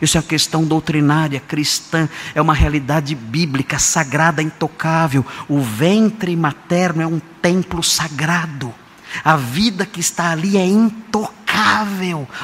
[0.00, 5.26] Isso é uma questão doutrinária, cristã, é uma realidade bíblica, sagrada, intocável.
[5.48, 8.72] O ventre materno é um templo sagrado.
[9.24, 11.39] A vida que está ali é intocável.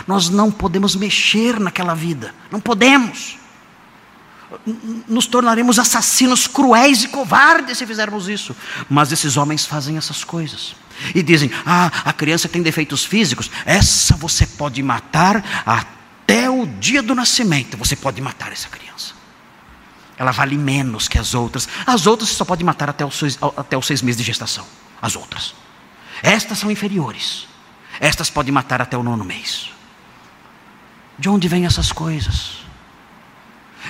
[0.06, 2.34] Nós não podemos mexer naquela vida.
[2.50, 3.38] Não podemos.
[5.08, 8.54] Nos tornaremos assassinos cruéis e covardes se fizermos isso.
[8.88, 10.76] Mas esses homens fazem essas coisas.
[11.14, 13.50] E dizem: Ah, a criança tem defeitos físicos.
[13.64, 17.76] Essa você pode matar até o dia do nascimento.
[17.76, 19.14] Você pode matar essa criança.
[20.16, 21.68] Ela vale menos que as outras.
[21.86, 24.64] As outras você só pode matar até os, seis, até os seis meses de gestação.
[25.02, 25.54] As outras.
[26.22, 27.46] Estas são inferiores.
[28.00, 29.70] Estas podem matar até o nono mês.
[31.18, 32.66] De onde vêm essas coisas?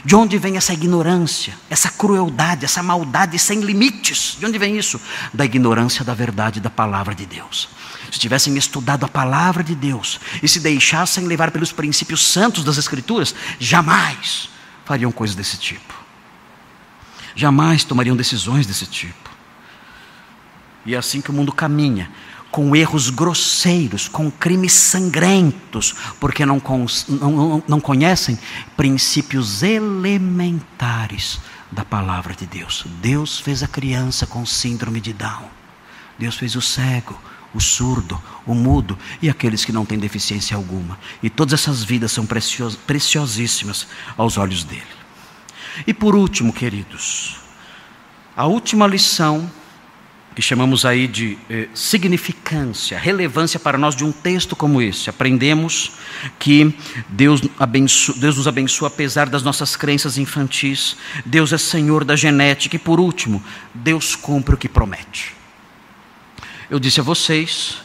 [0.05, 4.37] De onde vem essa ignorância, essa crueldade, essa maldade sem limites?
[4.39, 5.01] De onde vem isso?
[5.33, 7.69] Da ignorância da verdade da palavra de Deus.
[8.13, 12.79] Se tivessem estudado a palavra de Deus e se deixassem levar pelos princípios santos das
[12.79, 14.49] Escrituras, jamais
[14.85, 15.95] fariam coisas desse tipo.
[17.35, 19.31] Jamais tomariam decisões desse tipo.
[20.85, 22.11] E é assim que o mundo caminha,
[22.57, 26.59] com erros grosseiros, com crimes sangrentos, porque não,
[27.07, 28.39] não, não conhecem
[28.75, 31.39] princípios elementares
[31.71, 32.87] da palavra de Deus.
[33.03, 35.51] Deus fez a criança com síndrome de Down.
[36.19, 37.21] Deus fez o cego,
[37.53, 40.99] o surdo, o mudo e aqueles que não têm deficiência alguma.
[41.23, 43.87] E todas essas vidas são precios, preciosíssimas
[44.17, 44.81] aos olhos dele.
[45.87, 47.37] E por último, queridos,
[48.35, 49.47] a última lição
[50.37, 55.09] que chamamos aí de eh, significância, relevância para nós de um texto como esse.
[55.09, 55.93] Aprendemos
[56.39, 56.77] que
[57.09, 60.99] Deus, abençoa, Deus nos abençoa apesar das nossas crenças infantis.
[61.25, 62.77] Deus é Senhor da genética.
[62.77, 65.35] E por último, Deus cumpre o que promete.
[66.69, 67.79] Eu disse a vocês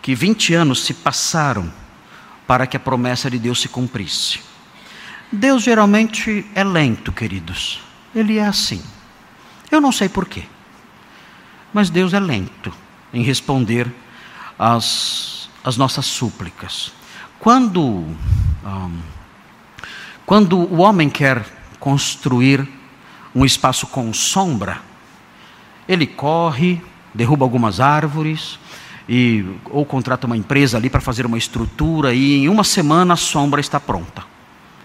[0.00, 1.70] que 20 anos se passaram
[2.46, 4.40] para que a promessa de Deus se cumprisse.
[5.30, 7.82] Deus geralmente é lento, queridos.
[8.14, 8.82] Ele é assim.
[9.70, 10.44] Eu não sei porquê.
[11.72, 12.72] Mas Deus é lento
[13.12, 13.92] em responder
[14.58, 16.92] às, às nossas súplicas.
[17.38, 18.04] Quando,
[20.26, 21.44] quando o homem quer
[21.78, 22.68] construir
[23.34, 24.80] um espaço com sombra,
[25.88, 26.82] ele corre,
[27.14, 28.58] derruba algumas árvores,
[29.08, 33.16] e, ou contrata uma empresa ali para fazer uma estrutura, e em uma semana a
[33.16, 34.24] sombra está pronta.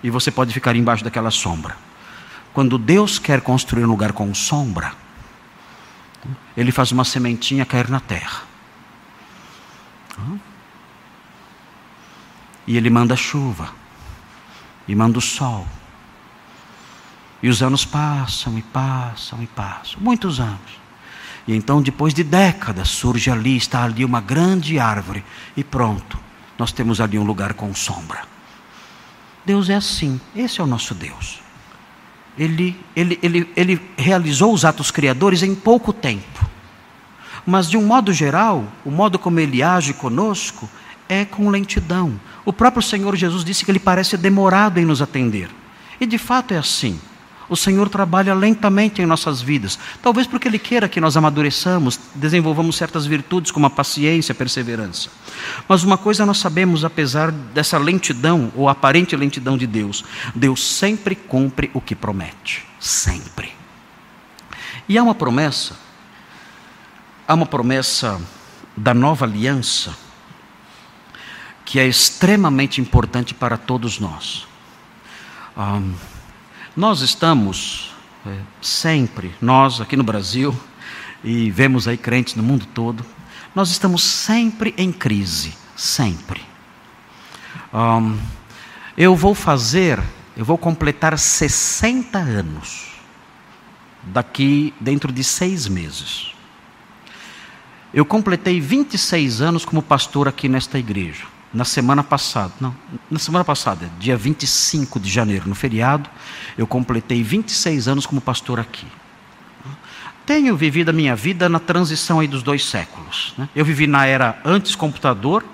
[0.04, 1.76] E você pode ficar embaixo daquela sombra.
[2.54, 4.94] Quando Deus quer construir um lugar com sombra,
[6.56, 8.44] ele faz uma sementinha cair na terra.
[12.68, 13.70] E ele manda chuva,
[14.88, 15.68] e manda o sol.
[17.44, 20.80] E os anos passam e passam e passam muitos anos.
[21.48, 25.24] E então, depois de décadas, surge ali, está ali uma grande árvore,
[25.56, 26.18] e pronto,
[26.58, 28.24] nós temos ali um lugar com sombra.
[29.46, 31.45] Deus é assim, esse é o nosso Deus
[32.38, 36.46] ele, ele, ele, ele realizou os atos criadores em pouco tempo.
[37.46, 40.70] Mas, de um modo geral, o modo como ele age conosco
[41.08, 42.20] é com lentidão.
[42.44, 45.50] O próprio Senhor Jesus disse que ele parece demorado em nos atender.
[46.00, 47.00] E de fato é assim.
[47.48, 52.76] O Senhor trabalha lentamente em nossas vidas, talvez porque Ele queira que nós amadureçamos, desenvolvamos
[52.76, 55.10] certas virtudes como a paciência, a perseverança.
[55.68, 61.16] Mas uma coisa nós sabemos, apesar dessa lentidão ou aparente lentidão de Deus, Deus sempre
[61.16, 63.54] cumpre o que promete, sempre.
[64.90, 65.76] E há uma promessa,
[67.28, 68.20] há uma promessa
[68.76, 69.96] da nova aliança
[71.64, 74.48] que é extremamente importante para todos nós.
[75.58, 75.94] Um,
[76.76, 77.94] nós estamos
[78.26, 80.54] é, sempre, nós aqui no Brasil,
[81.24, 83.06] e vemos aí crentes no mundo todo,
[83.54, 86.42] nós estamos sempre em crise, sempre.
[87.74, 88.18] Um,
[88.98, 90.02] eu vou fazer,
[90.36, 92.88] eu vou completar 60 anos,
[94.04, 96.34] daqui, dentro de seis meses.
[97.94, 102.76] Eu completei 26 anos como pastor aqui nesta igreja na semana passada, não,
[103.10, 106.10] na semana passada, dia 25 de janeiro, no feriado,
[106.58, 108.86] eu completei 26 anos como pastor aqui.
[110.26, 113.34] Tenho vivido a minha vida na transição aí dos dois séculos.
[113.38, 113.48] Né?
[113.56, 115.46] Eu vivi na era antes computador,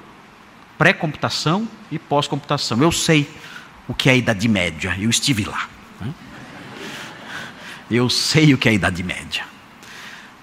[0.76, 2.82] pré-computação e pós-computação.
[2.82, 3.30] Eu sei
[3.88, 5.68] o que é a Idade Média, eu estive lá.
[6.00, 6.14] Né?
[7.92, 9.51] Eu sei o que é a Idade Média.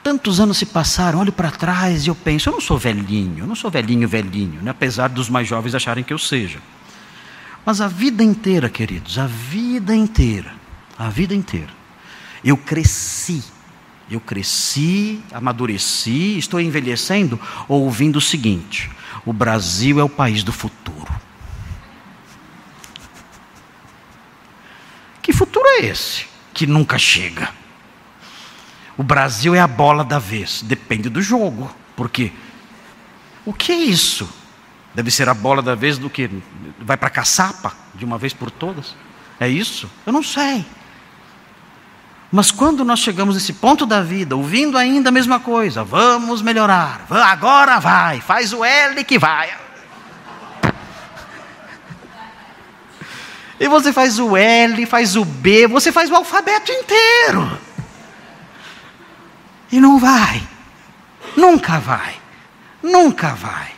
[0.09, 3.47] Tantos anos se passaram, olho para trás e eu penso, eu não sou velhinho, eu
[3.47, 4.71] não sou velhinho, velhinho, né?
[4.71, 6.61] apesar dos mais jovens acharem que eu seja.
[7.63, 10.51] Mas a vida inteira, queridos, a vida inteira,
[10.99, 11.69] a vida inteira,
[12.43, 13.45] eu cresci,
[14.11, 18.91] eu cresci, amadureci, estou envelhecendo, ouvindo o seguinte:
[19.27, 21.13] o Brasil é o país do futuro.
[25.21, 26.25] Que futuro é esse
[26.55, 27.68] que nunca chega?
[28.99, 30.61] O Brasil é a bola da vez.
[30.63, 31.73] Depende do jogo.
[31.97, 32.33] Porque
[33.47, 34.29] o que é isso?
[34.93, 36.29] Deve ser a bola da vez do que?
[36.81, 38.97] Vai para caçapa de uma vez por todas?
[39.39, 39.89] É isso?
[40.05, 40.67] Eu não sei.
[42.31, 47.07] Mas quando nós chegamos nesse ponto da vida, ouvindo ainda a mesma coisa, vamos melhorar,
[47.09, 49.51] agora vai, faz o L que vai.
[53.61, 57.68] E você faz o L, faz o B, você faz o alfabeto inteiro.
[59.71, 60.43] E não vai.
[61.37, 62.17] Nunca vai.
[62.83, 63.73] Nunca vai.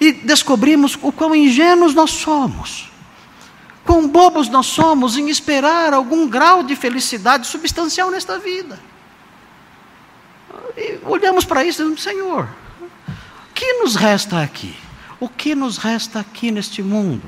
[0.00, 2.90] E descobrimos o quão ingênuos nós somos.
[3.84, 8.78] Quão bobos nós somos em esperar algum grau de felicidade substancial nesta vida.
[10.76, 12.48] E olhamos para isso e dizemos: Senhor,
[13.50, 14.76] o que nos resta aqui?
[15.18, 17.22] O que nos resta aqui neste mundo?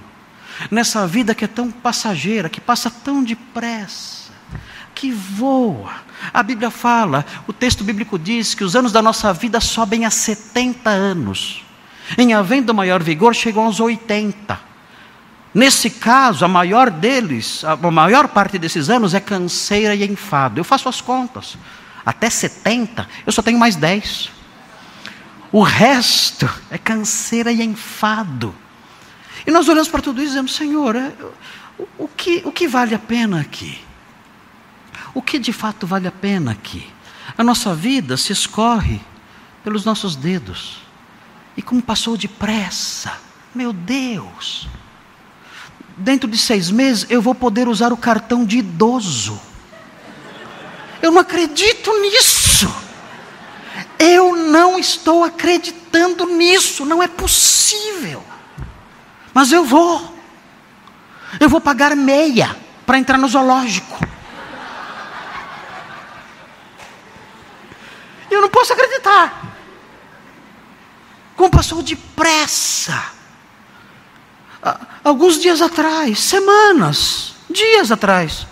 [0.70, 4.19] Nessa vida que é tão passageira, que passa tão depressa,
[5.01, 5.94] que voa.
[6.31, 10.10] A Bíblia fala, o texto bíblico diz que os anos da nossa vida sobem a
[10.10, 11.64] 70 anos.
[12.18, 14.60] Em havendo maior vigor, chegam aos 80.
[15.55, 20.60] Nesse caso, a maior deles, a maior parte desses anos é canseira e enfado.
[20.60, 21.56] Eu faço as contas.
[22.05, 24.31] Até 70, eu só tenho mais 10.
[25.51, 28.55] O resto é canseira e enfado.
[29.47, 31.10] E nós olhamos para tudo isso e dizemos: Senhor, é,
[31.97, 33.78] o, que, o que vale a pena aqui?
[35.15, 36.89] O que de fato vale a pena aqui?
[37.37, 39.01] A nossa vida se escorre
[39.65, 40.78] pelos nossos dedos.
[41.57, 43.12] E como passou depressa,
[43.55, 44.69] meu Deus.
[45.97, 49.41] Dentro de seis meses eu vou poder usar o cartão de idoso.
[51.03, 52.73] Eu não acredito nisso.
[53.99, 58.23] Eu não estou acreditando nisso, não é possível.
[59.35, 60.16] Mas eu vou.
[61.39, 62.57] Eu vou pagar meia
[62.87, 64.10] para entrar no zoológico.
[68.31, 69.57] Eu não posso acreditar.
[71.36, 73.02] Como passou depressa.
[75.02, 78.47] Alguns dias atrás, semanas, dias atrás,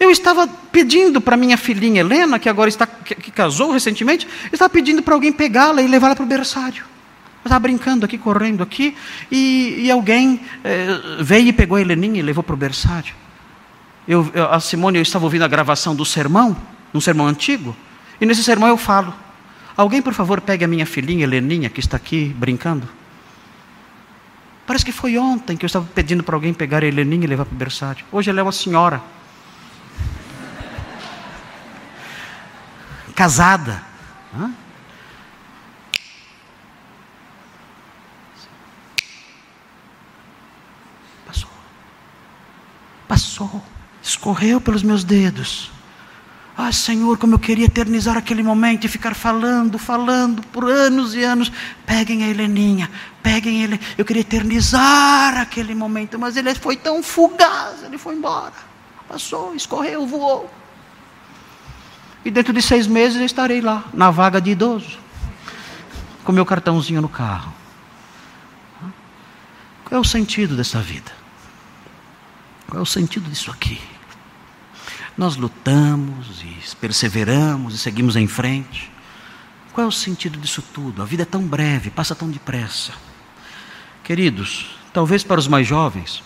[0.00, 4.68] eu estava pedindo para minha filhinha Helena, que agora está que, que casou recentemente, estava
[4.68, 6.84] pedindo para alguém pegá-la e levá-la para o berçário.
[7.44, 8.96] Eu estava brincando aqui, correndo aqui,
[9.30, 10.86] e, e alguém é,
[11.20, 13.14] veio e pegou a Heleninha e levou para o berçário.
[14.08, 16.56] Eu, eu, a Simone, eu estava ouvindo a gravação do sermão,
[16.92, 17.76] um sermão antigo,
[18.20, 19.14] e nesse sermão eu falo:
[19.76, 22.88] Alguém, por favor, pegue a minha filhinha Heleninha, que está aqui brincando.
[24.66, 27.44] Parece que foi ontem que eu estava pedindo para alguém pegar a Heleninha e levar
[27.44, 28.04] para o berçário.
[28.12, 29.02] Hoje ela é uma senhora.
[33.14, 33.82] casada.
[34.34, 34.52] Hã?
[41.26, 41.50] Passou.
[43.08, 43.62] Passou.
[44.00, 45.73] Escorreu pelos meus dedos.
[46.56, 51.22] Ah, Senhor, como eu queria eternizar aquele momento e ficar falando, falando por anos e
[51.22, 51.50] anos.
[51.84, 52.88] Peguem a Heleninha,
[53.22, 53.80] peguem ele.
[53.98, 58.52] Eu queria eternizar aquele momento, mas ele foi tão fugaz, ele foi embora.
[59.08, 60.48] Passou, escorreu, voou.
[62.24, 64.98] E dentro de seis meses eu estarei lá, na vaga de idoso,
[66.24, 67.52] com meu cartãozinho no carro.
[69.84, 71.12] Qual é o sentido dessa vida?
[72.68, 73.80] Qual é o sentido disso aqui?
[75.16, 78.90] Nós lutamos e perseveramos e seguimos em frente.
[79.72, 81.02] Qual é o sentido disso tudo?
[81.02, 82.92] A vida é tão breve, passa tão depressa.
[84.02, 86.22] Queridos, talvez para os mais jovens,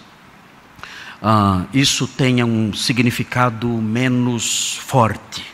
[1.23, 5.44] ah, isso tenha um significado menos forte.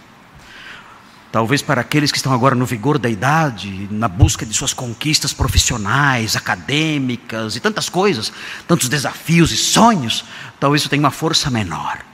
[1.32, 5.32] Talvez para aqueles que estão agora no vigor da idade, na busca de suas conquistas
[5.32, 8.32] profissionais, acadêmicas e tantas coisas,
[8.68, 10.24] tantos desafios e sonhos,
[10.60, 12.13] talvez isso tenha uma força menor.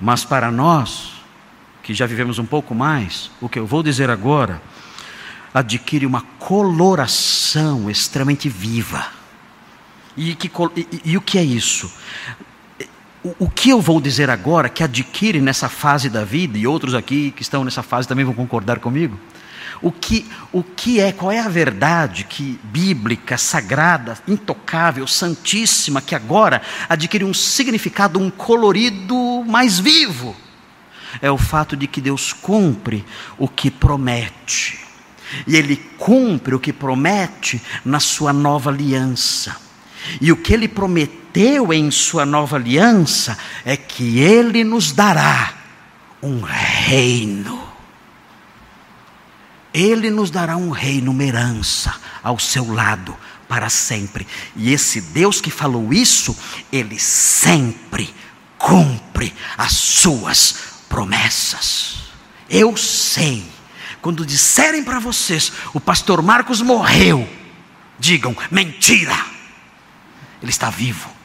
[0.00, 1.12] Mas para nós,
[1.82, 4.60] que já vivemos um pouco mais, o que eu vou dizer agora
[5.54, 9.06] adquire uma coloração extremamente viva.
[10.16, 11.90] E, que, e, e o que é isso?
[13.38, 17.32] o, que eu vou dizer agora, que adquire nessa fase da vida, e outros aqui
[17.32, 19.18] que estão nessa fase também vão concordar comigo,
[19.82, 26.14] o que, o que é, qual é a verdade que bíblica, sagrada, intocável, santíssima, que
[26.14, 30.34] agora adquire um significado, um colorido mais vivo?
[31.20, 33.04] É o fato de que Deus cumpre
[33.38, 34.78] o que promete.
[35.46, 39.56] E Ele cumpre o que promete na sua nova aliança.
[40.20, 45.52] E o que Ele prometeu em Sua nova aliança é que Ele nos dará
[46.22, 47.65] um reino.
[49.76, 53.16] Ele nos dará um reino, uma herança ao seu lado
[53.46, 54.26] para sempre.
[54.56, 56.36] E esse Deus que falou isso,
[56.72, 58.12] ele sempre
[58.56, 61.96] cumpre as suas promessas.
[62.48, 63.44] Eu sei,
[64.00, 67.28] quando disserem para vocês, o pastor Marcos morreu,
[67.98, 69.26] digam mentira,
[70.40, 71.16] ele está vivo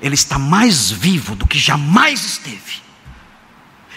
[0.00, 2.87] ele está mais vivo do que jamais esteve.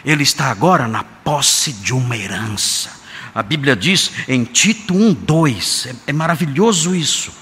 [0.03, 3.01] Ele está agora na posse de uma herança.
[3.33, 7.41] A Bíblia diz em Tito 1:2, é, é maravilhoso isso.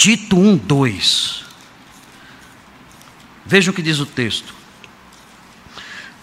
[0.00, 1.44] Tito 1, 2.
[3.44, 4.54] Veja o que diz o texto.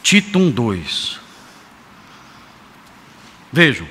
[0.01, 1.19] Tito 1, 2.
[3.53, 3.87] Vejam.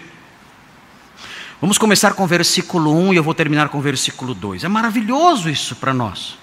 [1.61, 4.65] Vamos começar com o versículo 1 e eu vou terminar com o versículo 2.
[4.65, 6.37] É maravilhoso isso para nós.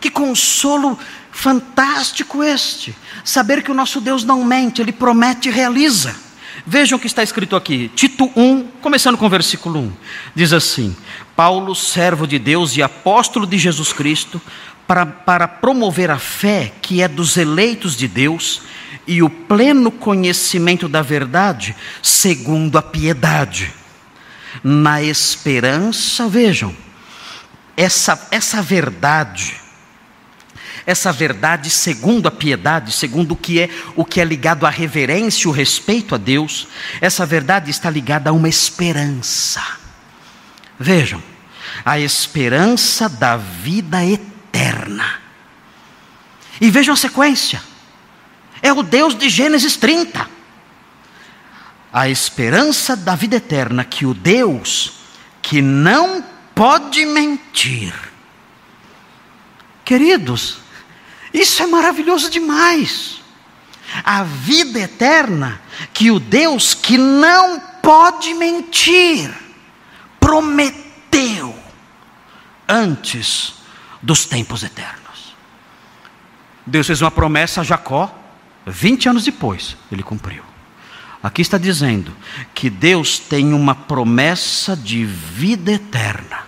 [0.00, 0.98] Que consolo
[1.30, 2.94] fantástico este.
[3.24, 6.14] Saber que o nosso Deus não mente, ele promete e realiza.
[6.66, 9.92] Vejam o que está escrito aqui, Tito 1, começando com o versículo 1.
[10.34, 10.94] Diz assim:
[11.34, 14.40] Paulo, servo de Deus e apóstolo de Jesus Cristo,
[14.86, 18.62] para, para promover a fé que é dos eleitos de Deus
[19.06, 23.72] e o pleno conhecimento da verdade, segundo a piedade.
[24.62, 26.74] Na esperança, vejam,
[27.76, 29.56] essa, essa verdade,
[30.90, 35.48] essa verdade segundo a piedade, segundo o que é o que é ligado à reverência,
[35.48, 36.66] o respeito a Deus,
[37.00, 39.62] essa verdade está ligada a uma esperança.
[40.78, 41.22] Vejam,
[41.84, 45.20] a esperança da vida eterna.
[46.60, 47.62] E vejam a sequência.
[48.60, 50.28] É o Deus de Gênesis 30.
[51.92, 55.00] A esperança da vida eterna que o Deus
[55.40, 57.94] que não pode mentir.
[59.84, 60.59] Queridos,
[61.32, 63.20] isso é maravilhoso demais.
[64.04, 65.60] A vida eterna
[65.92, 69.32] que o Deus que não pode mentir
[70.18, 71.54] prometeu
[72.68, 73.54] antes
[74.00, 75.34] dos tempos eternos.
[76.64, 78.14] Deus fez uma promessa a Jacó,
[78.66, 80.44] 20 anos depois, ele cumpriu.
[81.22, 82.16] Aqui está dizendo
[82.54, 86.44] que Deus tem uma promessa de vida eterna,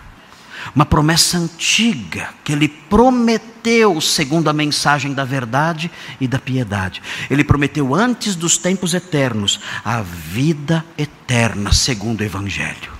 [0.75, 7.01] uma promessa antiga que Ele prometeu segundo a mensagem da verdade e da piedade.
[7.29, 12.91] Ele prometeu antes dos tempos eternos a vida eterna segundo o Evangelho.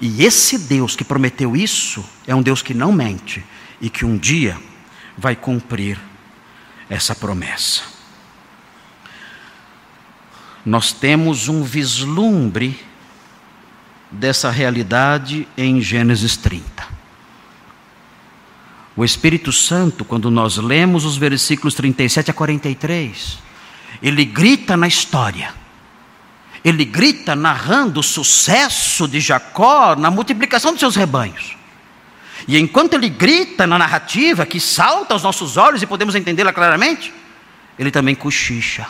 [0.00, 3.44] E esse Deus que prometeu isso é um Deus que não mente
[3.80, 4.56] e que um dia
[5.16, 5.98] vai cumprir
[6.88, 7.94] essa promessa
[10.64, 12.80] nós temos um vislumbre
[14.14, 16.94] dessa realidade em Gênesis 30.
[18.96, 23.38] O Espírito Santo, quando nós lemos os versículos 37 a 43,
[24.00, 25.52] ele grita na história,
[26.64, 31.56] ele grita narrando o sucesso de Jacó na multiplicação de seus rebanhos.
[32.46, 37.12] E enquanto ele grita na narrativa, que salta aos nossos olhos e podemos entendê-la claramente,
[37.78, 38.86] ele também cochicha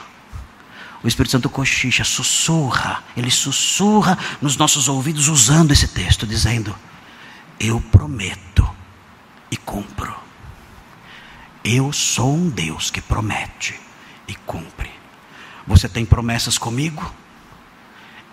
[1.05, 6.74] o Espírito Santo cochicha, sussurra, ele sussurra nos nossos ouvidos usando esse texto, dizendo:
[7.60, 8.66] Eu prometo
[9.51, 10.16] e cumpro.
[11.62, 13.78] Eu sou um Deus que promete
[14.26, 14.90] e cumpre.
[15.66, 17.14] Você tem promessas comigo?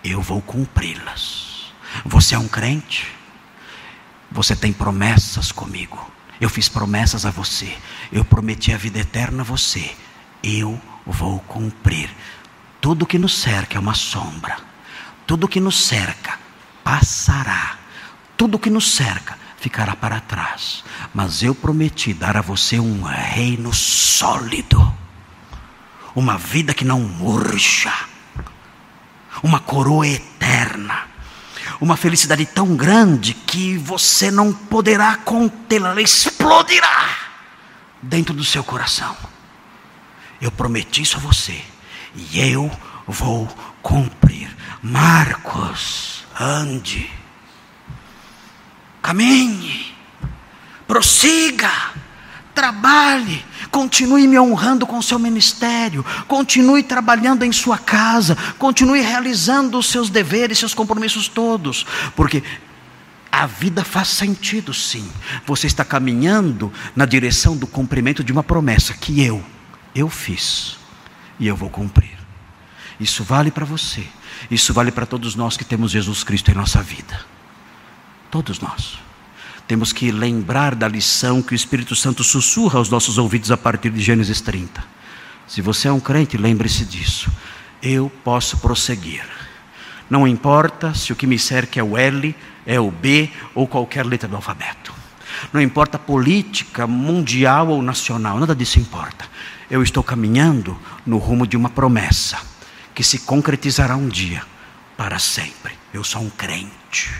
[0.02, 1.72] Eu vou cumpri-las.
[2.06, 3.06] Você é um crente?
[4.30, 6.10] Você tem promessas comigo.
[6.40, 7.76] Eu fiz promessas a você.
[8.10, 9.94] Eu prometi a vida eterna a você.
[10.42, 12.10] Eu vou cumprir.
[12.82, 14.56] Tudo que nos cerca é uma sombra.
[15.24, 16.36] Tudo que nos cerca
[16.82, 17.78] passará.
[18.36, 20.82] Tudo que nos cerca ficará para trás.
[21.14, 24.92] Mas eu prometi dar a você um reino sólido.
[26.12, 27.94] Uma vida que não murcha.
[29.44, 31.06] Uma coroa eterna.
[31.80, 37.16] Uma felicidade tão grande que você não poderá contê-la, ela explodirá
[38.02, 39.16] dentro do seu coração.
[40.40, 41.64] Eu prometi isso a você
[42.14, 42.70] e eu
[43.06, 43.48] vou
[43.82, 44.54] cumprir.
[44.82, 47.10] Marcos, ande,
[49.00, 49.94] caminhe,
[50.86, 51.70] prossiga,
[52.54, 59.86] trabalhe, continue me honrando com seu ministério, continue trabalhando em sua casa, continue realizando os
[59.86, 61.86] seus deveres, seus compromissos todos,
[62.16, 62.42] porque
[63.30, 65.10] a vida faz sentido sim.
[65.46, 69.42] Você está caminhando na direção do cumprimento de uma promessa que eu,
[69.94, 70.81] eu fiz
[71.42, 72.16] e eu vou cumprir.
[73.00, 74.06] Isso vale para você,
[74.48, 77.20] isso vale para todos nós que temos Jesus Cristo em nossa vida.
[78.30, 79.00] Todos nós.
[79.66, 83.90] Temos que lembrar da lição que o Espírito Santo sussurra aos nossos ouvidos a partir
[83.90, 84.84] de Gênesis 30.
[85.48, 87.28] Se você é um crente, lembre-se disso.
[87.82, 89.24] Eu posso prosseguir.
[90.08, 94.06] Não importa se o que me cerca é o L, é o B ou qualquer
[94.06, 94.94] letra do alfabeto.
[95.52, 99.28] Não importa a política mundial ou nacional, nada disso importa
[99.72, 102.38] eu estou caminhando no rumo de uma promessa
[102.94, 104.44] que se concretizará um dia
[104.98, 105.72] para sempre.
[105.94, 107.10] Eu sou um crente.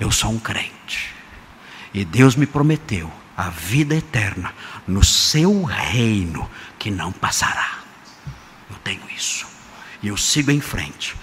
[0.00, 1.14] Eu sou um crente.
[1.92, 4.54] E Deus me prometeu a vida eterna
[4.88, 7.80] no seu reino que não passará.
[8.70, 9.46] Eu tenho isso.
[10.02, 11.14] E eu sigo em frente,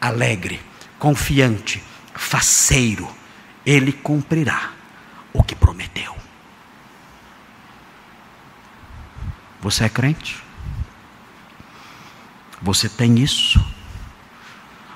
[0.00, 0.62] alegre,
[0.98, 1.82] confiante,
[2.14, 3.06] faceiro.
[3.66, 4.72] Ele cumprirá
[5.30, 6.23] o que prometeu.
[9.64, 10.44] Você é crente?
[12.60, 13.58] Você tem isso?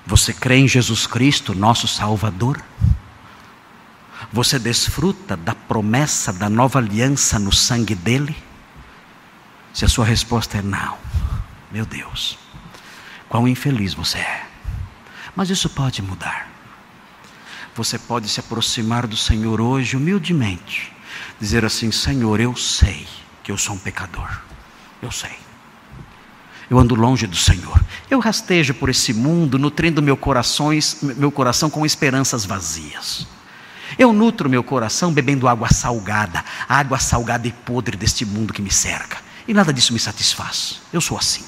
[0.05, 2.63] Você crê em Jesus Cristo, nosso Salvador?
[4.31, 8.37] Você desfruta da promessa da nova aliança no sangue dele?
[9.73, 10.99] Se a sua resposta é não,
[11.73, 12.39] meu Deus,
[13.27, 14.47] quão infeliz você é.
[15.35, 16.47] Mas isso pode mudar.
[17.75, 20.93] Você pode se aproximar do Senhor hoje humildemente,
[21.41, 23.09] dizer assim: Senhor, eu sei
[23.43, 24.47] que eu sou um pecador.
[25.03, 25.49] Eu sei.
[26.71, 27.81] Eu ando longe do Senhor.
[28.11, 30.19] Eu rastejo por esse mundo, nutrindo meu,
[31.17, 33.27] meu coração com esperanças vazias.
[33.99, 38.71] Eu nutro meu coração bebendo água salgada, água salgada e podre deste mundo que me
[38.71, 39.17] cerca.
[39.47, 40.83] E nada disso me satisfaz.
[40.93, 41.45] Eu sou assim.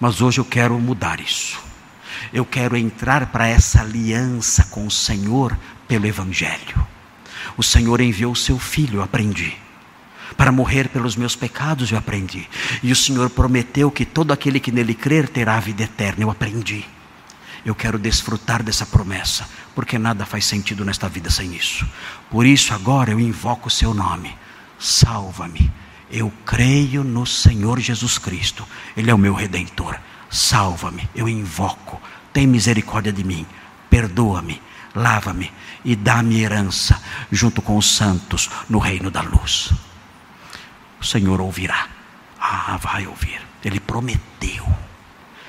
[0.00, 1.60] Mas hoje eu quero mudar isso.
[2.32, 5.56] Eu quero entrar para essa aliança com o Senhor
[5.86, 6.86] pelo Evangelho.
[7.56, 9.65] O Senhor enviou o seu filho, aprendi
[10.34, 12.48] para morrer pelos meus pecados, eu aprendi.
[12.82, 16.30] E o Senhor prometeu que todo aquele que nele crer terá a vida eterna, eu
[16.30, 16.84] aprendi.
[17.64, 21.86] Eu quero desfrutar dessa promessa, porque nada faz sentido nesta vida sem isso.
[22.30, 24.36] Por isso, agora eu invoco o seu nome.
[24.78, 25.70] Salva-me.
[26.10, 28.66] Eu creio no Senhor Jesus Cristo,
[28.96, 29.98] Ele é o meu redentor.
[30.30, 32.00] Salva-me, eu invoco.
[32.32, 33.44] Tem misericórdia de mim.
[33.90, 34.62] Perdoa-me,
[34.94, 35.50] lava-me
[35.84, 37.00] e dá-me herança
[37.32, 39.72] junto com os santos no reino da luz
[41.00, 41.88] o Senhor ouvirá.
[42.40, 43.40] Ah, vai ouvir.
[43.64, 44.66] Ele prometeu.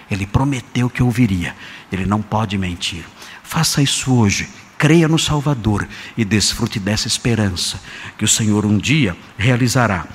[0.09, 1.55] Ele prometeu que ouviria.
[1.91, 3.05] Ele não pode mentir.
[3.43, 4.49] Faça isso hoje.
[4.77, 7.81] Creia no Salvador e desfrute dessa esperança
[8.17, 10.05] que o Senhor um dia realizará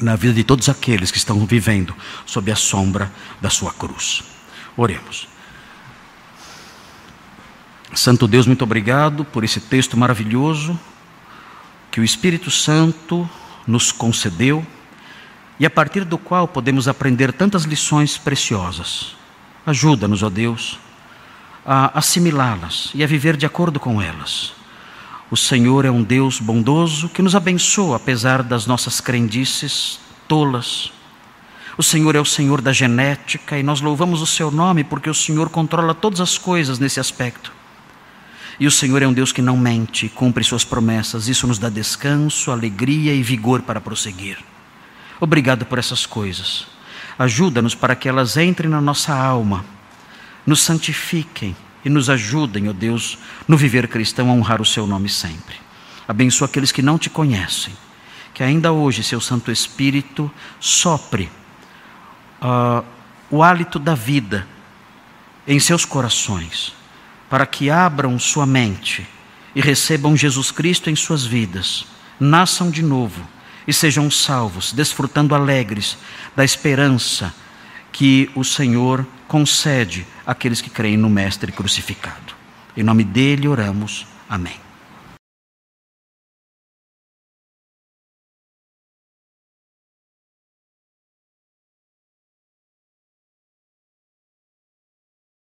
[0.00, 1.94] na vida de todos aqueles que estão vivendo
[2.24, 4.22] sob a sombra da sua cruz.
[4.76, 5.28] Oremos.
[7.92, 10.78] Santo Deus, muito obrigado por esse texto maravilhoso
[11.90, 13.28] que o Espírito Santo
[13.70, 14.66] nos concedeu
[15.58, 19.14] e a partir do qual podemos aprender tantas lições preciosas.
[19.64, 20.78] Ajuda-nos, ó Deus,
[21.64, 24.52] a assimilá-las e a viver de acordo com elas.
[25.30, 30.90] O Senhor é um Deus bondoso que nos abençoa apesar das nossas crendices tolas.
[31.78, 35.14] O Senhor é o Senhor da genética e nós louvamos o seu nome porque o
[35.14, 37.59] Senhor controla todas as coisas nesse aspecto.
[38.60, 41.28] E o Senhor é um Deus que não mente, cumpre suas promessas.
[41.28, 44.36] Isso nos dá descanso, alegria e vigor para prosseguir.
[45.18, 46.66] Obrigado por essas coisas.
[47.18, 49.64] Ajuda-nos para que elas entrem na nossa alma,
[50.46, 53.16] nos santifiquem e nos ajudem, ó Deus,
[53.48, 55.56] no viver cristão a honrar o seu nome sempre.
[56.06, 57.72] Abençoa aqueles que não te conhecem,
[58.34, 61.30] que ainda hoje seu Santo Espírito sopre
[62.42, 62.84] uh,
[63.30, 64.46] o hálito da vida
[65.46, 66.78] em seus corações
[67.30, 69.06] para que abram sua mente
[69.54, 71.86] e recebam Jesus Cristo em suas vidas,
[72.18, 73.26] nasçam de novo
[73.66, 75.96] e sejam salvos, desfrutando alegres
[76.34, 77.32] da esperança
[77.92, 82.34] que o Senhor concede àqueles que creem no Mestre crucificado.
[82.76, 84.06] Em nome dele oramos.
[84.28, 84.69] Amém.